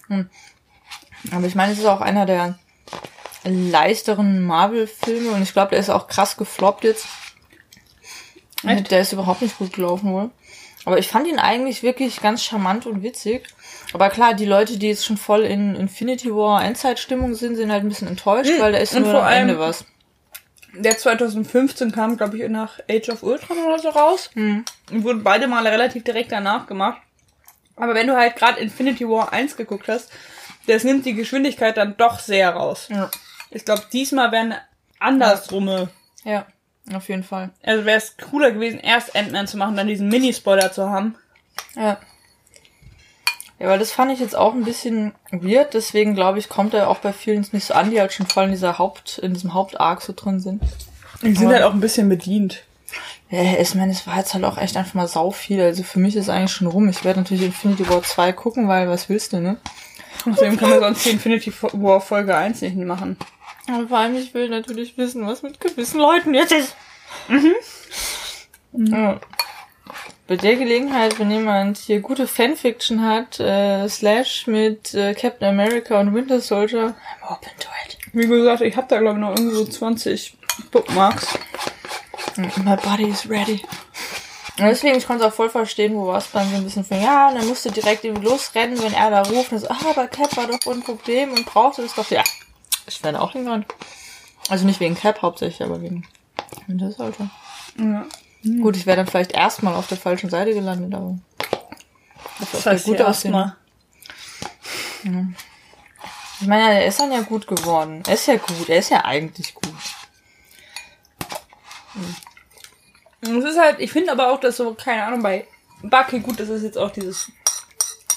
Hm. 0.08 0.30
Aber 1.32 1.46
ich 1.48 1.56
meine, 1.56 1.74
es 1.74 1.80
ist 1.80 1.86
auch 1.86 2.02
einer 2.02 2.26
der 2.26 2.58
leichteren 3.44 4.42
Marvel-Filme 4.44 5.32
und 5.32 5.42
ich 5.42 5.54
glaube, 5.54 5.72
der 5.72 5.80
ist 5.80 5.90
auch 5.90 6.08
krass 6.08 6.38
gefloppt 6.38 6.84
jetzt. 6.84 7.06
Echt? 8.64 8.90
Der 8.92 9.02
ist 9.02 9.14
überhaupt 9.14 9.42
nicht 9.42 9.58
gut 9.58 9.74
gelaufen 9.74 10.12
wohl. 10.12 10.30
Aber 10.86 10.98
ich 10.98 11.08
fand 11.08 11.28
ihn 11.28 11.40
eigentlich 11.40 11.84
wirklich 11.84 12.22
ganz 12.22 12.44
charmant 12.44 12.86
und 12.86 13.04
witzig. 13.04 13.44
Aber 13.94 14.10
klar, 14.10 14.34
die 14.34 14.46
Leute, 14.46 14.78
die 14.78 14.90
jetzt 14.90 15.06
schon 15.06 15.18
voll 15.18 15.44
in 15.44 15.76
Infinity 15.76 16.30
War 16.34 16.64
Endzeitstimmung 16.64 17.36
sind, 17.36 17.56
sind 17.56 17.72
halt 17.72 17.84
ein 17.84 17.90
bisschen 17.90 18.08
enttäuscht, 18.08 18.52
Mhm. 18.52 18.62
weil 18.62 18.72
da 18.74 18.78
ist 18.80 18.94
Und 18.96 19.04
nur 19.04 19.12
vor 19.12 19.26
am 19.26 19.32
Ende 19.34 19.60
was. 19.60 19.86
der 20.74 20.98
2015 20.98 21.92
kam, 21.92 22.18
glaube 22.18 22.38
ich, 22.38 22.50
nach 22.50 22.80
Age 22.90 23.10
of 23.10 23.24
Ultron 23.24 23.58
oder 23.66 23.80
so 23.80 23.90
raus. 23.90 24.30
Hm. 24.34 24.66
Und 24.92 25.04
wurden 25.04 25.24
beide 25.24 25.48
Male 25.48 25.72
relativ 25.72 26.04
direkt 26.04 26.32
danach 26.32 26.68
gemacht. 26.68 27.02
Aber 27.78 27.94
wenn 27.96 28.08
du 28.08 28.16
halt 28.16 28.36
gerade 28.36 28.60
Infinity 28.60 29.08
War 29.08 29.32
1 29.34 29.56
geguckt 29.56 29.88
hast, 29.88 30.12
das 30.68 30.84
nimmt 30.84 31.06
die 31.06 31.14
Geschwindigkeit 31.14 31.78
dann 31.78 31.96
doch 31.98 32.20
sehr 32.20 32.50
raus. 32.50 32.88
Ja. 32.90 33.10
Ich 33.52 33.64
glaube, 33.64 33.84
diesmal 33.94 34.32
wären 34.32 34.54
andersrumme. 35.00 35.90
Ja, 36.24 36.46
auf 36.94 37.08
jeden 37.08 37.24
Fall. 37.24 37.52
Also 37.64 37.86
wäre 37.86 37.98
es 37.98 38.18
cooler 38.18 38.52
gewesen, 38.52 38.80
erst 38.80 39.16
Ant-Man 39.16 39.48
zu 39.48 39.58
machen, 39.58 39.76
dann 39.78 39.88
diesen 39.88 40.10
Mini-Spoiler 40.10 40.72
zu 40.74 40.90
haben. 40.90 41.16
Ja. 41.76 41.98
Ja, 43.60 43.68
weil 43.70 43.80
das 43.80 43.92
fand 43.92 44.12
ich 44.12 44.20
jetzt 44.20 44.36
auch 44.36 44.54
ein 44.54 44.64
bisschen 44.64 45.14
weird, 45.32 45.74
deswegen 45.74 46.14
glaube 46.14 46.38
ich, 46.38 46.48
kommt 46.48 46.74
er 46.76 46.90
auch 46.90 47.00
bei 47.00 47.12
vielen 47.12 47.46
nicht 47.52 47.66
so 47.66 47.74
an, 47.74 47.90
die 47.90 48.00
halt 48.00 48.14
schon 48.14 48.28
voll 48.28 48.46
in 48.46 48.52
dieser 48.52 48.78
Haupt, 48.78 49.18
in 49.18 49.34
diesem 49.34 49.54
Hauptarg 49.56 50.02
so 50.02 50.14
drin 50.16 50.40
sind. 50.40 50.62
Die 51.24 51.34
sind 51.34 51.46
Aber- 51.48 51.56
halt 51.56 51.64
auch 51.64 51.74
ein 51.74 51.80
bisschen 51.80 52.08
bedient. 52.10 52.64
Ja, 53.30 53.42
ich 53.60 53.76
meine, 53.76 53.92
es 53.92 54.08
war 54.08 54.18
jetzt 54.18 54.34
halt 54.34 54.46
auch 54.46 54.58
echt 54.58 54.78
einfach 54.78 54.94
mal 54.94 55.08
sau 55.08 55.32
viel. 55.32 55.60
Also 55.62 55.84
für 55.84 56.00
mich 56.00 56.16
ist 56.16 56.30
eigentlich 56.30 56.52
schon 56.54 56.68
rum. 56.68 56.88
Ich 56.88 57.04
werde 57.04 57.20
natürlich 57.20 57.44
Infinity 57.44 57.90
War 57.90 58.02
2 58.02 58.32
gucken, 58.32 58.70
weil 58.70 58.88
was 58.88 59.10
willst 59.10 59.34
du, 59.34 59.42
ne? 59.42 59.58
Deswegen 60.26 60.56
können 60.56 60.72
wir 60.74 60.80
sonst 60.80 61.04
die 61.06 61.10
Infinity 61.10 61.52
War 61.74 62.00
Folge 62.00 62.38
1 62.38 62.62
nicht 62.62 62.78
machen. 62.78 63.18
Aber 63.68 63.88
vor 63.88 63.98
allem, 63.98 64.16
ich 64.16 64.34
will 64.34 64.48
natürlich 64.48 64.98
wissen, 64.98 65.28
was 65.28 65.42
mit 65.44 65.60
gewissen 65.60 66.00
Leuten 66.00 66.34
jetzt 66.34 66.54
ist. 66.54 66.76
Mhm. 67.28 67.54
Ja. 68.74 69.20
Bei 70.28 70.36
der 70.36 70.58
Gelegenheit, 70.58 71.20
wenn 71.20 71.32
jemand 71.32 71.78
hier 71.78 72.02
gute 72.02 72.28
Fanfiction 72.28 73.02
hat, 73.02 73.40
äh, 73.40 73.88
Slash 73.88 74.46
mit 74.48 74.94
äh, 74.94 75.14
Captain 75.14 75.48
America 75.48 75.98
und 76.00 76.14
Winter 76.14 76.42
Soldier, 76.42 76.96
I'm 77.22 77.32
open 77.32 77.52
to 77.60 77.70
it. 77.86 77.98
Wie 78.12 78.28
gesagt, 78.28 78.62
ich 78.62 78.76
habe 78.76 78.88
da 78.90 79.00
glaube 79.00 79.20
ich 79.20 79.22
noch 79.22 79.32
irgendwie 79.32 79.56
so 79.56 79.66
20 79.66 80.38
Bookmarks. 80.72 81.40
My 82.36 82.76
body 82.76 83.06
is 83.06 83.30
ready. 83.30 83.62
Und 84.60 84.66
deswegen, 84.66 84.98
ich 84.98 85.08
konnte 85.08 85.24
es 85.24 85.32
auch 85.32 85.36
voll 85.36 85.50
verstehen, 85.50 85.94
wo 85.96 86.08
war 86.08 86.18
es 86.18 86.32
dann 86.32 86.50
so 86.50 86.56
ein 86.58 86.64
bisschen 86.64 86.84
von, 86.84 87.02
ja, 87.02 87.30
und 87.30 87.36
dann 87.36 87.48
musste 87.48 87.72
direkt 87.72 88.04
irgendwie 88.04 88.26
losrennen, 88.26 88.82
wenn 88.82 88.94
er 88.94 89.12
da 89.12 89.22
ruft 89.22 89.52
und 89.52 89.60
so, 89.60 89.70
ah, 89.70 89.78
aber 89.90 90.08
Cap 90.08 90.36
war 90.36 90.48
doch 90.48 90.60
ein 90.66 90.82
Problem 90.82 91.32
und 91.32 91.46
brauchte 91.46 91.84
das 91.84 91.94
doch. 91.94 92.10
Ja, 92.10 92.24
ich 92.88 93.02
werde 93.04 93.22
auch 93.22 93.32
hingerannt. 93.32 93.68
Also 94.50 94.66
nicht 94.66 94.80
wegen 94.80 94.96
Cap 94.96 95.22
hauptsächlich, 95.22 95.64
aber 95.64 95.82
wegen 95.82 96.06
Winter 96.66 96.92
Soldier. 96.92 97.30
Ja. 97.80 98.06
Gut, 98.62 98.78
ich 98.78 98.86
wäre 98.86 98.98
dann 98.98 99.08
vielleicht 99.08 99.32
erstmal 99.32 99.76
auf 99.76 99.88
der 99.88 99.98
falschen 99.98 100.30
Seite 100.30 100.54
gelandet, 100.54 100.94
aber. 100.94 101.18
Das 102.40 102.66
heißt, 102.66 102.86
gut 102.86 103.00
erstmal. 103.00 103.56
Ich 105.04 106.48
meine, 106.48 106.82
er 106.82 106.86
ist 106.88 107.00
dann 107.00 107.12
ja 107.12 107.22
gut 107.22 107.48
geworden. 107.48 108.04
Er 108.08 108.14
ist 108.14 108.28
ja 108.28 108.36
gut, 108.36 108.70
er 108.70 108.80
ist 108.80 108.90
ja 108.90 109.04
eigentlich 109.04 109.54
gut. 109.56 109.74
Und 113.26 113.38
es 113.40 113.46
ist 113.46 113.60
halt, 113.60 113.80
ich 113.80 113.92
finde 113.92 114.12
aber 114.12 114.32
auch, 114.32 114.40
dass 114.40 114.58
so, 114.58 114.74
keine 114.74 115.04
Ahnung, 115.04 115.24
bei 115.24 115.48
Bucky, 115.82 116.20
gut, 116.20 116.40
das 116.40 116.50
ist 116.50 116.64
jetzt 116.64 116.78
auch 116.78 116.92
dieses 116.92 117.32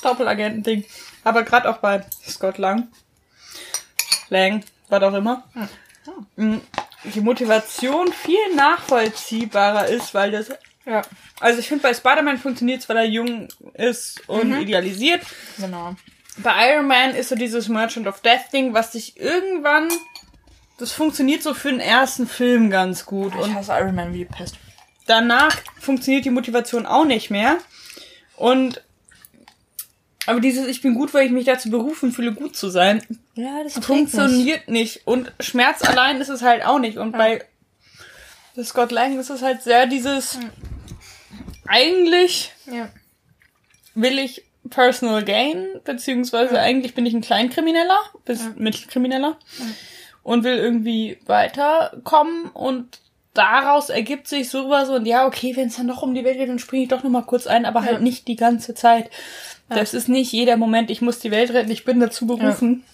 Doppelagenten-Ding, 0.03 0.85
aber 1.25 1.43
gerade 1.43 1.69
auch 1.69 1.79
bei 1.79 2.05
Scott 2.27 2.59
Lang, 2.59 2.89
Lang, 4.29 4.65
was 4.89 5.03
auch 5.03 5.15
immer, 5.15 5.45
mh, 6.37 6.61
die 7.05 7.21
Motivation 7.21 8.13
viel 8.13 8.55
nachvollziehbarer 8.57 9.87
ist, 9.89 10.13
weil 10.15 10.31
das, 10.33 10.51
Ja. 10.85 11.03
also 11.41 11.59
ich 11.61 11.69
finde, 11.69 11.83
bei 11.83 11.95
Spider-Man 11.95 12.39
funktioniert 12.39 12.81
es, 12.81 12.89
weil 12.89 12.99
er 12.99 13.05
jung 13.05 13.49
ist 13.75 14.29
und 14.29 14.53
idealisiert. 14.61 15.23
Genau. 15.59 15.95
Bei 16.39 16.73
Iron 16.73 16.87
Man 16.87 17.15
ist 17.15 17.29
so 17.31 17.35
dieses 17.37 17.69
Merchant 17.69 18.07
of 18.07 18.21
Death 18.21 18.53
Ding, 18.53 18.73
was 18.75 18.93
sich 18.93 19.19
irgendwann, 19.19 19.89
das 20.79 20.93
funktioniert 20.93 21.43
so 21.43 21.53
für 21.55 21.71
den 21.71 21.81
ersten 21.81 22.27
Film 22.27 22.71
ganz 22.71 23.05
gut 23.05 23.35
Ich 23.35 23.41
und 23.41 23.55
hasse 23.55 23.73
Iron 23.73 23.95
Man 23.95 24.15
wie 24.15 24.25
Pest. 24.25 24.57
danach 25.07 25.55
funktioniert 25.81 26.25
die 26.25 26.31
Motivation 26.31 26.87
auch 26.87 27.05
nicht 27.05 27.31
mehr. 27.31 27.59
Und 28.37 28.83
aber 30.27 30.41
dieses 30.41 30.67
Ich 30.67 30.83
bin 30.83 30.95
gut, 30.95 31.15
weil 31.15 31.27
ich 31.27 31.33
mich 31.33 31.45
dazu 31.47 31.71
berufen 31.71 32.13
fühle, 32.13 32.33
gut 32.33 32.57
zu 32.57 32.69
sein, 32.69 33.03
Ja, 33.35 33.63
das 33.65 33.85
funktioniert 33.85 34.69
nicht. 34.69 35.07
Und 35.07 35.33
Schmerz 35.41 35.83
allein 35.83 36.21
ist 36.21 36.29
es 36.29 36.43
halt 36.43 36.65
auch 36.65 36.79
nicht. 36.79 36.99
Und 36.99 37.13
bei 37.13 37.45
Scott 38.63 38.93
Lang 38.93 39.19
ist 39.19 39.31
es 39.31 39.43
halt 39.43 39.63
sehr 39.63 39.87
dieses 39.87 40.39
eigentlich 41.67 42.53
Ja. 42.67 42.91
will 43.95 44.19
ich 44.19 44.45
Personal 44.69 45.25
Gain, 45.25 45.67
beziehungsweise 45.85 46.61
eigentlich 46.61 46.95
bin 46.95 47.07
ich 47.07 47.15
ein 47.15 47.23
Kleinkrimineller, 47.23 47.99
bis 48.25 48.51
Mittelkrimineller 48.57 49.39
und 50.23 50.45
will 50.45 50.57
irgendwie 50.59 51.19
weiterkommen 51.27 52.51
und 52.51 53.01
daraus 53.35 53.91
ergibt 53.91 54.29
sich 54.29 54.49
sowas 54.51 54.89
und 54.89 55.07
ja, 55.07 55.27
okay, 55.27 55.57
wenn 55.57 55.69
es 55.69 55.77
dann 55.77 55.89
doch 55.89 56.03
um 56.03 56.15
die 56.15 56.25
Welt 56.25 56.39
geht, 56.39 56.49
dann 56.49 56.59
springe 56.59 56.85
ich 56.85 56.89
doch 56.89 57.03
nochmal 57.03 57.23
kurz 57.23 57.47
ein, 57.47 57.65
aber 57.65 57.83
halt 57.83 58.03
nicht 58.03 58.29
die 58.29 58.37
ganze 58.37 58.75
Zeit. 58.75 59.11
Das 59.69 59.95
ist 59.95 60.09
nicht 60.09 60.33
jeder 60.33 60.57
Moment, 60.57 60.91
ich 60.91 61.01
muss 61.01 61.21
die 61.21 61.31
Welt 61.31 61.53
retten, 61.53 61.71
ich 61.71 61.85
bin 61.85 62.01
dazu 62.01 62.27
berufen. 62.27 62.85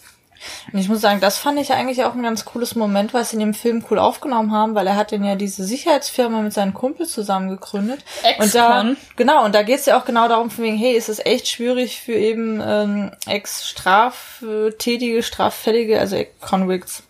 Und 0.73 0.79
ich 0.79 0.89
muss 0.89 1.01
sagen, 1.01 1.21
das 1.21 1.39
fand 1.39 1.59
ich 1.59 1.73
eigentlich 1.73 2.05
auch 2.05 2.15
ein 2.15 2.23
ganz 2.23 2.45
cooles 2.45 2.75
Moment, 2.75 3.15
was 3.15 3.31
sie 3.31 3.37
in 3.37 3.41
dem 3.41 3.55
Film 3.55 3.83
cool 3.91 3.99
aufgenommen 3.99 4.53
haben, 4.53 4.75
weil 4.75 4.87
er 4.87 4.95
hat 4.97 5.11
den 5.11 5.25
ja 5.25 5.35
diese 5.35 5.65
Sicherheitsfirma 5.65 6.43
mit 6.43 6.53
seinen 6.53 6.75
Kumpel 6.75 7.07
zusammen 7.07 7.49
gegründet. 7.49 8.05
Und 8.39 8.55
da, 8.55 8.85
genau, 9.17 9.45
und 9.47 9.55
da 9.55 9.63
geht's 9.63 9.87
ja 9.87 9.99
auch 9.99 10.05
genau 10.05 10.29
darum, 10.29 10.51
von 10.51 10.65
wegen, 10.65 10.77
hey, 10.77 10.93
ist 10.93 11.09
es 11.09 11.25
echt 11.25 11.49
schwierig 11.49 12.01
für 12.01 12.13
eben 12.13 12.61
ähm, 12.65 13.11
ex-straftätige, 13.27 15.23
straffällige, 15.23 15.99
also 15.99 16.23
Convicts, 16.41 17.03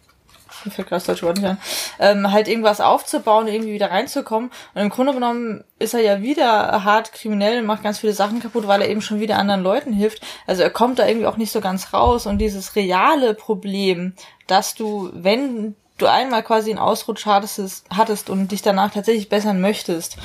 mir 0.64 0.70
fällt 0.70 0.88
gerade 0.88 1.00
das 1.00 1.06
deutsche 1.06 1.26
Wort 1.26 1.38
nicht 1.38 1.48
an, 1.48 1.58
ähm, 1.98 2.32
halt 2.32 2.48
irgendwas 2.48 2.80
aufzubauen, 2.80 3.48
irgendwie 3.48 3.72
wieder 3.72 3.90
reinzukommen. 3.90 4.50
Und 4.74 4.80
im 4.80 4.90
Grunde 4.90 5.12
genommen 5.12 5.64
ist 5.78 5.94
er 5.94 6.00
ja 6.00 6.22
wieder 6.22 6.84
hart 6.84 7.12
kriminell 7.12 7.60
und 7.60 7.66
macht 7.66 7.82
ganz 7.82 7.98
viele 7.98 8.12
Sachen 8.12 8.40
kaputt, 8.40 8.66
weil 8.66 8.82
er 8.82 8.88
eben 8.88 9.02
schon 9.02 9.20
wieder 9.20 9.38
anderen 9.38 9.62
Leuten 9.62 9.92
hilft. 9.92 10.22
Also 10.46 10.62
er 10.62 10.70
kommt 10.70 10.98
da 10.98 11.06
irgendwie 11.06 11.26
auch 11.26 11.36
nicht 11.36 11.52
so 11.52 11.60
ganz 11.60 11.92
raus. 11.92 12.26
Und 12.26 12.38
dieses 12.38 12.76
reale 12.76 13.34
Problem, 13.34 14.14
dass 14.46 14.74
du, 14.74 15.10
wenn 15.12 15.74
du 15.98 16.06
einmal 16.06 16.42
quasi 16.42 16.70
einen 16.70 16.78
Ausrutsch 16.78 17.26
hattest, 17.26 17.86
hattest 17.94 18.30
und 18.30 18.52
dich 18.52 18.62
danach 18.62 18.92
tatsächlich 18.92 19.28
bessern 19.28 19.60
möchtest, 19.60 20.16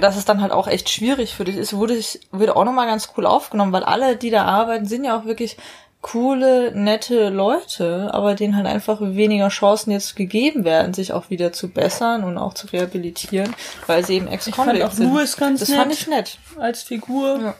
dass 0.00 0.16
es 0.16 0.24
dann 0.24 0.40
halt 0.40 0.52
auch 0.52 0.66
echt 0.66 0.88
schwierig 0.88 1.34
für 1.34 1.44
dich 1.44 1.56
ist, 1.56 1.74
wurde, 1.74 1.94
ich, 1.94 2.20
wurde 2.30 2.56
auch 2.56 2.64
nochmal 2.64 2.86
ganz 2.86 3.12
cool 3.16 3.26
aufgenommen, 3.26 3.72
weil 3.72 3.84
alle, 3.84 4.16
die 4.16 4.30
da 4.30 4.44
arbeiten, 4.44 4.86
sind 4.86 5.04
ja 5.04 5.18
auch 5.18 5.24
wirklich 5.26 5.58
coole, 6.02 6.72
nette 6.74 7.28
Leute, 7.30 8.10
aber 8.12 8.34
denen 8.34 8.56
halt 8.56 8.66
einfach 8.66 8.98
weniger 9.00 9.48
Chancen 9.48 9.92
jetzt 9.92 10.16
gegeben 10.16 10.64
werden, 10.64 10.92
sich 10.92 11.12
auch 11.12 11.30
wieder 11.30 11.52
zu 11.52 11.68
bessern 11.68 12.24
und 12.24 12.36
auch 12.36 12.54
zu 12.54 12.66
rehabilitieren, 12.66 13.54
weil 13.86 14.04
sie 14.04 14.16
eben 14.16 14.26
ex 14.26 14.48
Ich 14.48 14.54
fand 14.54 14.82
auch 14.82 14.90
sind. 14.90 15.12
Louis 15.12 15.36
ganz 15.36 15.60
das 15.60 15.68
nett. 15.68 15.78
fand 15.78 15.92
ich 15.92 16.06
nett. 16.08 16.38
Als 16.58 16.82
Figur. 16.82 17.38
Ja. 17.40 17.54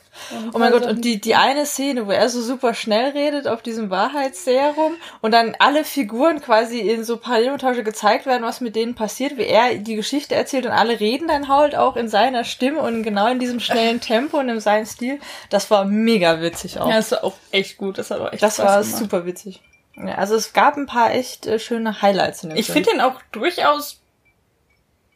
Oh 0.55 0.59
mein 0.59 0.73
Gott, 0.73 0.85
und 0.85 1.05
die, 1.05 1.21
die 1.21 1.35
eine 1.35 1.65
Szene, 1.65 2.07
wo 2.07 2.11
er 2.11 2.29
so 2.29 2.43
super 2.43 2.75
schnell 2.75 3.11
redet 3.13 3.49
auf 3.49 3.63
diesem 3.63 3.89
Wahrheitsserum 3.89 4.97
und 5.23 5.33
dann 5.33 5.57
alle 5.59 5.85
Figuren 5.85 6.43
quasi 6.43 6.81
in 6.81 7.03
so 7.05 7.17
Parallelmontage 7.17 7.83
gezeigt 7.83 8.27
werden, 8.27 8.43
was 8.43 8.61
mit 8.61 8.77
denen 8.77 8.95
passiert, 8.95 9.39
wie 9.39 9.47
er 9.47 9.77
die 9.77 9.97
Geschichte 9.97 10.35
erzählt 10.35 10.67
und 10.67 10.73
alle 10.73 11.01
reden 11.01 11.29
dann 11.29 11.49
halt 11.49 11.75
auch 11.75 11.97
in 11.97 12.09
seiner 12.09 12.45
Stimme 12.45 12.81
und 12.81 13.03
genau 13.05 13.27
in 13.29 13.39
diesem 13.39 13.59
schnellen 13.59 14.01
Tempo 14.03 14.39
und 14.39 14.51
in 14.51 14.61
seinem 14.61 14.85
Stil. 14.85 15.19
Das 15.49 15.71
war 15.71 15.87
mega 15.87 16.43
witzig 16.43 16.79
auch. 16.79 16.89
Ja, 16.89 16.97
das 16.97 17.13
war 17.13 17.25
auch 17.25 17.35
echt 17.51 17.79
gut. 17.79 17.97
Das 17.97 18.11
hat 18.11 18.21
auch 18.21 18.33
echt 18.33 18.43
das 18.43 18.57
Spaß 18.57 18.67
war 18.67 18.83
gemacht. 18.83 18.99
super 18.99 19.27
witzig. 19.27 19.63
Ja, 19.97 20.17
also 20.17 20.35
es 20.35 20.53
gab 20.53 20.77
ein 20.77 20.87
paar 20.87 21.13
echt 21.13 21.47
äh, 21.47 21.59
schöne 21.59 22.03
Highlights 22.03 22.45
in 22.45 22.51
dem 22.51 22.59
Ich 22.59 22.67
finde 22.67 22.91
den 22.91 23.01
auch 23.01 23.21
durchaus 23.33 24.01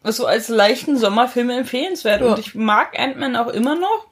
so 0.03 0.27
als 0.27 0.49
leichten 0.49 0.97
Sommerfilm 0.97 1.51
empfehlenswert. 1.51 2.23
Ja. 2.23 2.29
Und 2.29 2.39
ich 2.39 2.55
mag 2.55 2.99
Ant-Man 2.99 3.37
auch 3.37 3.49
immer 3.49 3.75
noch. 3.75 4.07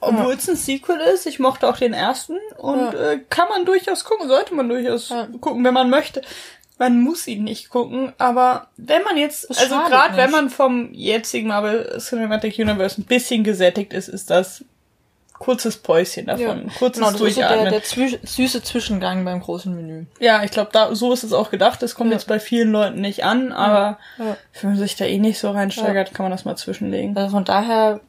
Obwohl 0.00 0.34
es 0.34 0.48
ein 0.48 0.56
Sequel 0.56 0.98
ist. 1.14 1.26
Ich 1.26 1.38
mochte 1.38 1.68
auch 1.68 1.76
den 1.78 1.92
ersten. 1.92 2.36
Und 2.58 2.78
Ja. 2.92 3.12
äh, 3.12 3.20
kann 3.30 3.48
man 3.48 3.64
durchaus 3.64 4.04
gucken. 4.04 4.28
Sollte 4.28 4.54
man 4.54 4.68
durchaus 4.68 5.08
Ja. 5.08 5.26
gucken, 5.40 5.64
wenn 5.64 5.74
man 5.74 5.90
möchte. 5.90 6.22
Man 6.78 7.00
muss 7.00 7.26
ihn 7.26 7.44
nicht 7.44 7.70
gucken, 7.70 8.12
aber 8.18 8.66
wenn 8.76 9.02
man 9.02 9.16
jetzt, 9.16 9.48
Das 9.48 9.56
also 9.58 9.76
gerade 9.76 10.14
wenn 10.18 10.30
man 10.30 10.50
vom 10.50 10.92
jetzigen 10.92 11.48
Marvel 11.48 11.96
Cinematic 11.98 12.58
Universe 12.58 13.00
ein 13.00 13.04
bisschen 13.04 13.44
gesättigt 13.44 13.94
ist, 13.94 14.08
ist 14.08 14.28
das 14.28 14.62
kurzes 15.38 15.78
Päuschen 15.78 16.26
davon, 16.26 16.70
kurzes 16.78 16.98
genau, 17.00 17.12
das 17.12 17.20
ist 17.20 17.34
so 17.34 17.40
der, 17.40 17.48
Durchatmen. 17.48 17.70
der 18.10 18.18
süße 18.28 18.62
Zwischengang 18.62 19.24
beim 19.24 19.40
großen 19.40 19.74
Menü. 19.74 20.04
Ja, 20.18 20.42
ich 20.44 20.50
glaube, 20.50 20.70
da 20.72 20.94
so 20.94 21.12
ist 21.14 21.24
es 21.24 21.32
auch 21.32 21.50
gedacht. 21.50 21.82
Das 21.82 21.94
kommt 21.94 22.10
Ja. 22.10 22.16
jetzt 22.16 22.26
bei 22.26 22.40
vielen 22.40 22.72
Leuten 22.72 23.00
nicht 23.00 23.24
an, 23.24 23.52
aber 23.52 23.98
Ja. 24.18 24.36
wenn 24.60 24.70
man 24.70 24.78
sich 24.78 24.96
da 24.96 25.06
eh 25.06 25.18
nicht 25.18 25.38
so 25.38 25.50
reinsteigert, 25.50 26.12
kann 26.14 26.24
man 26.24 26.32
das 26.32 26.44
mal 26.44 26.56
zwischenlegen. 26.56 27.16
Also 27.16 27.30
von 27.30 27.44
daher 27.44 28.00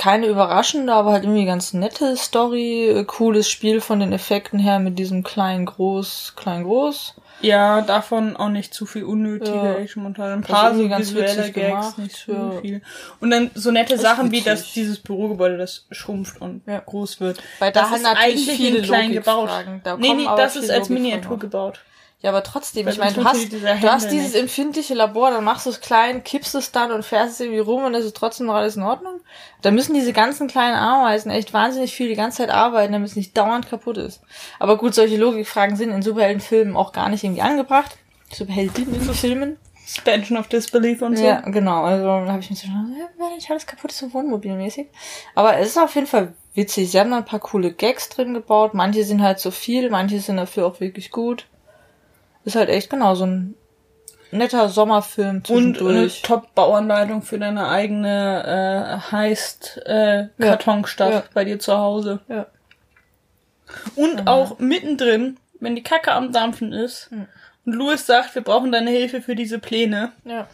keine 0.00 0.28
überraschende, 0.28 0.94
aber 0.94 1.12
halt 1.12 1.24
irgendwie 1.24 1.44
ganz 1.44 1.74
nette 1.74 2.16
Story, 2.16 2.88
äh, 2.88 3.04
cooles 3.04 3.50
Spiel 3.50 3.82
von 3.82 4.00
den 4.00 4.12
Effekten 4.14 4.58
her 4.58 4.78
mit 4.78 4.98
diesem 4.98 5.22
klein 5.22 5.66
groß, 5.66 6.32
klein 6.36 6.64
groß. 6.64 7.16
Ja, 7.42 7.82
davon 7.82 8.34
auch 8.34 8.48
nicht 8.48 8.72
zu 8.72 8.86
viel 8.86 9.04
unnötige 9.04 9.56
Ja. 9.56 9.74
Action-Montage. 9.74 10.32
Ein 10.32 10.40
Das 10.40 10.50
paar 10.50 10.74
so 10.74 10.88
ganz 10.88 11.10
visuelle 11.10 11.50
Gags, 11.50 11.54
gemacht, 11.54 11.98
nicht 11.98 12.16
zu 12.16 12.32
ja. 12.32 12.50
viel. 12.62 12.82
Und 13.20 13.30
dann 13.30 13.50
so 13.54 13.70
nette 13.70 13.98
Sachen 13.98 14.30
wie, 14.30 14.40
dass 14.40 14.72
dieses 14.72 14.98
Bürogebäude, 14.98 15.58
das 15.58 15.84
schrumpft 15.90 16.40
und 16.40 16.62
Ja. 16.66 16.80
groß 16.80 17.20
wird. 17.20 17.38
Weil 17.58 17.70
da 17.72 17.80
das 17.80 17.90
halt 17.90 18.00
ist 18.00 18.04
natürlich 18.04 18.48
eigentlich 18.48 18.56
viele 18.56 18.78
in 18.78 18.84
klein 18.84 19.12
gebaut. 19.12 19.48
Logikfragen. 19.50 19.80
Da 19.84 19.96
nee, 19.98 20.14
nee, 20.14 20.26
das 20.34 20.56
ist 20.56 20.70
als 20.70 20.88
Miniatur 20.88 21.38
gebaut. 21.38 21.80
Ja, 22.22 22.30
aber 22.30 22.42
trotzdem, 22.42 22.86
ich 22.86 22.98
meine, 22.98 23.14
du 23.14 23.24
hast, 23.24 23.50
du 23.50 23.90
hast 23.90 24.10
dieses 24.10 24.34
nicht. 24.34 24.42
empfindliche 24.42 24.92
Labor, 24.92 25.30
dann 25.30 25.42
machst 25.42 25.64
du 25.64 25.70
es 25.70 25.80
klein, 25.80 26.22
kippst 26.22 26.54
es 26.54 26.70
dann 26.70 26.92
und 26.92 27.02
fährst 27.02 27.34
es 27.34 27.40
irgendwie 27.40 27.60
rum 27.60 27.84
und 27.84 27.94
es 27.94 28.04
ist 28.04 28.14
trotzdem 28.14 28.46
noch 28.46 28.56
alles 28.56 28.76
in 28.76 28.82
Ordnung. 28.82 29.20
Da 29.62 29.70
müssen 29.70 29.94
diese 29.94 30.12
ganzen 30.12 30.46
kleinen 30.46 30.76
Ameisen 30.76 31.30
echt 31.30 31.54
wahnsinnig 31.54 31.94
viel 31.94 32.08
die 32.08 32.16
ganze 32.16 32.38
Zeit 32.38 32.50
arbeiten, 32.50 32.92
damit 32.92 33.08
es 33.08 33.16
nicht 33.16 33.36
dauernd 33.38 33.70
kaputt 33.70 33.96
ist. 33.96 34.20
Aber 34.58 34.76
gut, 34.76 34.94
solche 34.94 35.16
Logikfragen 35.16 35.76
sind 35.76 35.92
in 35.92 36.02
Superheldenfilmen 36.02 36.76
auch 36.76 36.92
gar 36.92 37.08
nicht 37.08 37.24
irgendwie 37.24 37.40
angebracht. 37.40 37.96
Superheldinnenfilmen. 38.30 39.56
Suspension 39.86 40.38
of 40.38 40.46
Disbelief 40.46 41.00
und 41.02 41.16
so. 41.16 41.24
Ja, 41.24 41.40
genau. 41.40 41.82
Also 41.82 42.04
da 42.04 42.32
habe 42.32 42.40
ich 42.40 42.50
mir 42.50 42.56
so 42.56 42.68
gedacht, 42.68 43.10
wenn 43.18 43.34
nicht 43.34 43.50
alles 43.50 43.66
kaputt 43.66 43.90
ist, 43.90 43.98
so 43.98 44.12
wohnmobilmäßig. 44.12 44.86
Aber 45.34 45.56
es 45.58 45.68
ist 45.68 45.78
auf 45.78 45.94
jeden 45.94 46.06
Fall 46.06 46.34
witzig. 46.54 46.90
Sie 46.90 47.00
haben 47.00 47.10
da 47.10 47.16
ein 47.16 47.24
paar 47.24 47.40
coole 47.40 47.72
Gags 47.72 48.08
drin 48.10 48.34
gebaut. 48.34 48.74
Manche 48.74 49.04
sind 49.04 49.22
halt 49.22 49.40
zu 49.40 49.50
viel, 49.50 49.90
manche 49.90 50.20
sind 50.20 50.36
dafür 50.36 50.66
auch 50.66 50.80
wirklich 50.80 51.10
gut. 51.10 51.46
Ist 52.44 52.56
halt 52.56 52.68
echt 52.68 52.90
genau 52.90 53.14
so 53.14 53.26
ein 53.26 53.54
netter 54.32 54.68
Sommerfilm 54.68 55.42
Und 55.48 55.50
eine 55.50 55.74
zwischendurch. 55.74 56.22
Top-Bauanleitung 56.22 57.22
für 57.22 57.38
deine 57.38 57.68
eigene 57.68 59.00
äh, 59.06 59.12
heißt 59.12 59.82
äh, 59.86 60.28
Kartonstadt 60.38 61.12
Ja. 61.12 61.22
bei 61.34 61.44
dir 61.44 61.58
zu 61.58 61.76
Hause. 61.76 62.20
Ja. 62.28 62.46
Und 63.96 64.26
auch 64.26 64.58
mittendrin, 64.58 65.38
wenn 65.60 65.74
die 65.76 65.82
Kacke 65.82 66.12
am 66.12 66.32
Dampfen 66.32 66.72
ist 66.72 67.10
Hm. 67.10 67.26
und 67.66 67.72
Louis 67.74 68.04
sagt, 68.06 68.34
wir 68.34 68.42
brauchen 68.42 68.72
deine 68.72 68.90
Hilfe 68.90 69.20
für 69.20 69.34
diese 69.36 69.58
Pläne, 69.58 70.12
ja. 70.24 70.46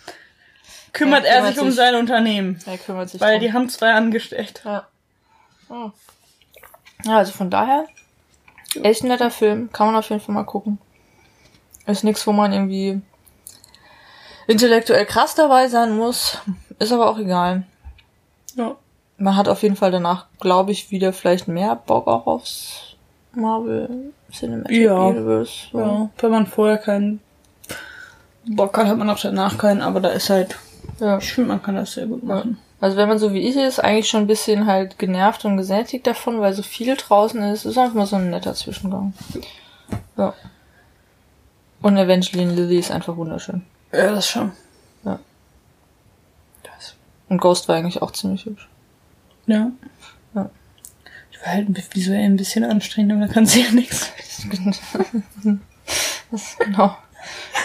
kümmert 0.92 1.24
er 1.24 1.36
kümmert 1.38 1.54
sich 1.54 1.62
um 1.62 1.70
sein 1.70 1.94
Unternehmen. 1.94 2.58
Er 2.66 2.78
kümmert 2.78 3.10
sich 3.10 3.20
Weil 3.20 3.32
drum. 3.38 3.40
die 3.40 3.52
haben 3.52 3.68
zwei 3.68 3.92
angestellt. 3.92 4.62
Ja. 4.64 4.86
Oh. 5.68 5.90
Ja, 7.04 7.18
also 7.18 7.32
von 7.32 7.50
daher, 7.50 7.86
echt 8.82 9.02
ein 9.04 9.08
netter 9.08 9.30
Film. 9.30 9.70
Kann 9.72 9.86
man 9.88 9.96
auf 9.96 10.08
jeden 10.10 10.20
Fall 10.20 10.34
mal 10.34 10.44
gucken. 10.44 10.78
Ist 11.86 12.04
nichts, 12.04 12.26
wo 12.26 12.32
man 12.32 12.52
irgendwie 12.52 13.00
intellektuell 14.46 15.06
krass 15.06 15.34
dabei 15.34 15.68
sein 15.68 15.96
muss. 15.96 16.38
Ist 16.78 16.92
aber 16.92 17.08
auch 17.08 17.18
egal. 17.18 17.64
Ja. 18.54 18.76
Man 19.18 19.36
hat 19.36 19.48
auf 19.48 19.62
jeden 19.62 19.76
Fall 19.76 19.90
danach, 19.90 20.26
glaube 20.40 20.72
ich, 20.72 20.90
wieder 20.90 21.12
vielleicht 21.12 21.48
mehr 21.48 21.74
Bock 21.76 22.06
auch 22.06 22.26
aufs 22.26 22.96
Marvel 23.32 24.12
Cinematic 24.32 24.76
Ja. 24.76 24.98
Universe. 24.98 25.68
So. 25.72 25.78
ja. 25.78 26.10
Wenn 26.18 26.30
man 26.30 26.46
vorher 26.46 26.78
keinen 26.78 27.20
Bock 28.46 28.76
hat, 28.76 28.86
hat 28.86 28.98
man 28.98 29.10
auch 29.10 29.18
danach 29.20 29.58
keinen, 29.58 29.82
aber 29.82 30.00
da 30.00 30.10
ist 30.10 30.30
halt, 30.30 30.56
ja. 31.00 31.18
ich 31.18 31.32
finde, 31.32 31.48
man 31.48 31.62
kann 31.62 31.76
das 31.76 31.92
sehr 31.92 32.06
gut 32.06 32.24
machen. 32.24 32.58
Also 32.80 32.96
wenn 32.96 33.08
man 33.08 33.18
so 33.18 33.32
wie 33.32 33.48
ich 33.48 33.56
ist, 33.56 33.82
eigentlich 33.82 34.08
schon 34.08 34.22
ein 34.22 34.26
bisschen 34.26 34.66
halt 34.66 34.98
genervt 34.98 35.44
und 35.44 35.56
gesättigt 35.56 36.06
davon, 36.06 36.40
weil 36.40 36.52
so 36.52 36.62
viel 36.62 36.94
draußen 36.94 37.42
ist, 37.44 37.64
ist 37.64 37.78
einfach 37.78 37.94
mal 37.94 38.06
so 38.06 38.16
ein 38.16 38.30
netter 38.30 38.54
Zwischengang. 38.54 39.14
Ja. 40.16 40.34
Und 41.82 41.96
Evangeline 41.96 42.52
Lilly 42.52 42.78
ist 42.78 42.90
einfach 42.90 43.16
wunderschön. 43.16 43.62
Ja, 43.92 44.10
das 44.10 44.28
schon. 44.28 44.52
Und 47.28 47.38
Ghost 47.38 47.68
war 47.68 47.76
eigentlich 47.76 48.02
auch 48.02 48.12
ziemlich 48.12 48.44
hübsch. 48.44 48.68
Ja. 49.46 49.70
Ja. 50.34 50.50
Ich 51.30 51.40
war 51.40 51.52
halt 51.52 51.94
visuell 51.94 52.24
ein 52.24 52.36
bisschen 52.36 52.64
anstrengend, 52.64 53.12
aber 53.12 53.26
da 53.26 53.32
kann 53.32 53.46
sie 53.46 53.62
ja 53.62 53.70
nichts. 53.70 54.10
Das, 56.32 56.56
genau. 56.58 56.96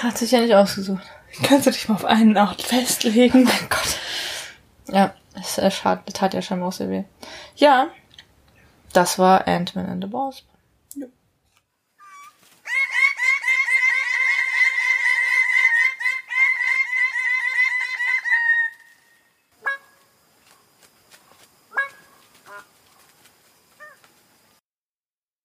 Hat 0.04 0.20
sich 0.20 0.30
ja 0.30 0.40
nicht 0.40 0.54
ausgesucht. 0.54 1.02
Kannst 1.42 1.66
du 1.66 1.72
dich 1.72 1.90
mal 1.90 1.96
auf 1.96 2.06
einen 2.06 2.38
Ort 2.38 2.62
festlegen? 2.62 3.46
Mein 3.46 3.70
Gott. 3.70 3.98
Ja, 4.88 5.16
es 5.34 5.58
äh, 5.58 5.72
tat 5.72 6.34
ja 6.36 6.44
scheinbar 6.44 6.68
auch 6.68 6.74
sehr 6.74 6.92
weh. 6.92 7.04
Ja, 7.56 7.88
das 8.94 9.18
war 9.18 9.48
Ant-Man 9.48 9.88
and 9.88 10.04
the 10.04 10.14
Wasp. 10.14 10.46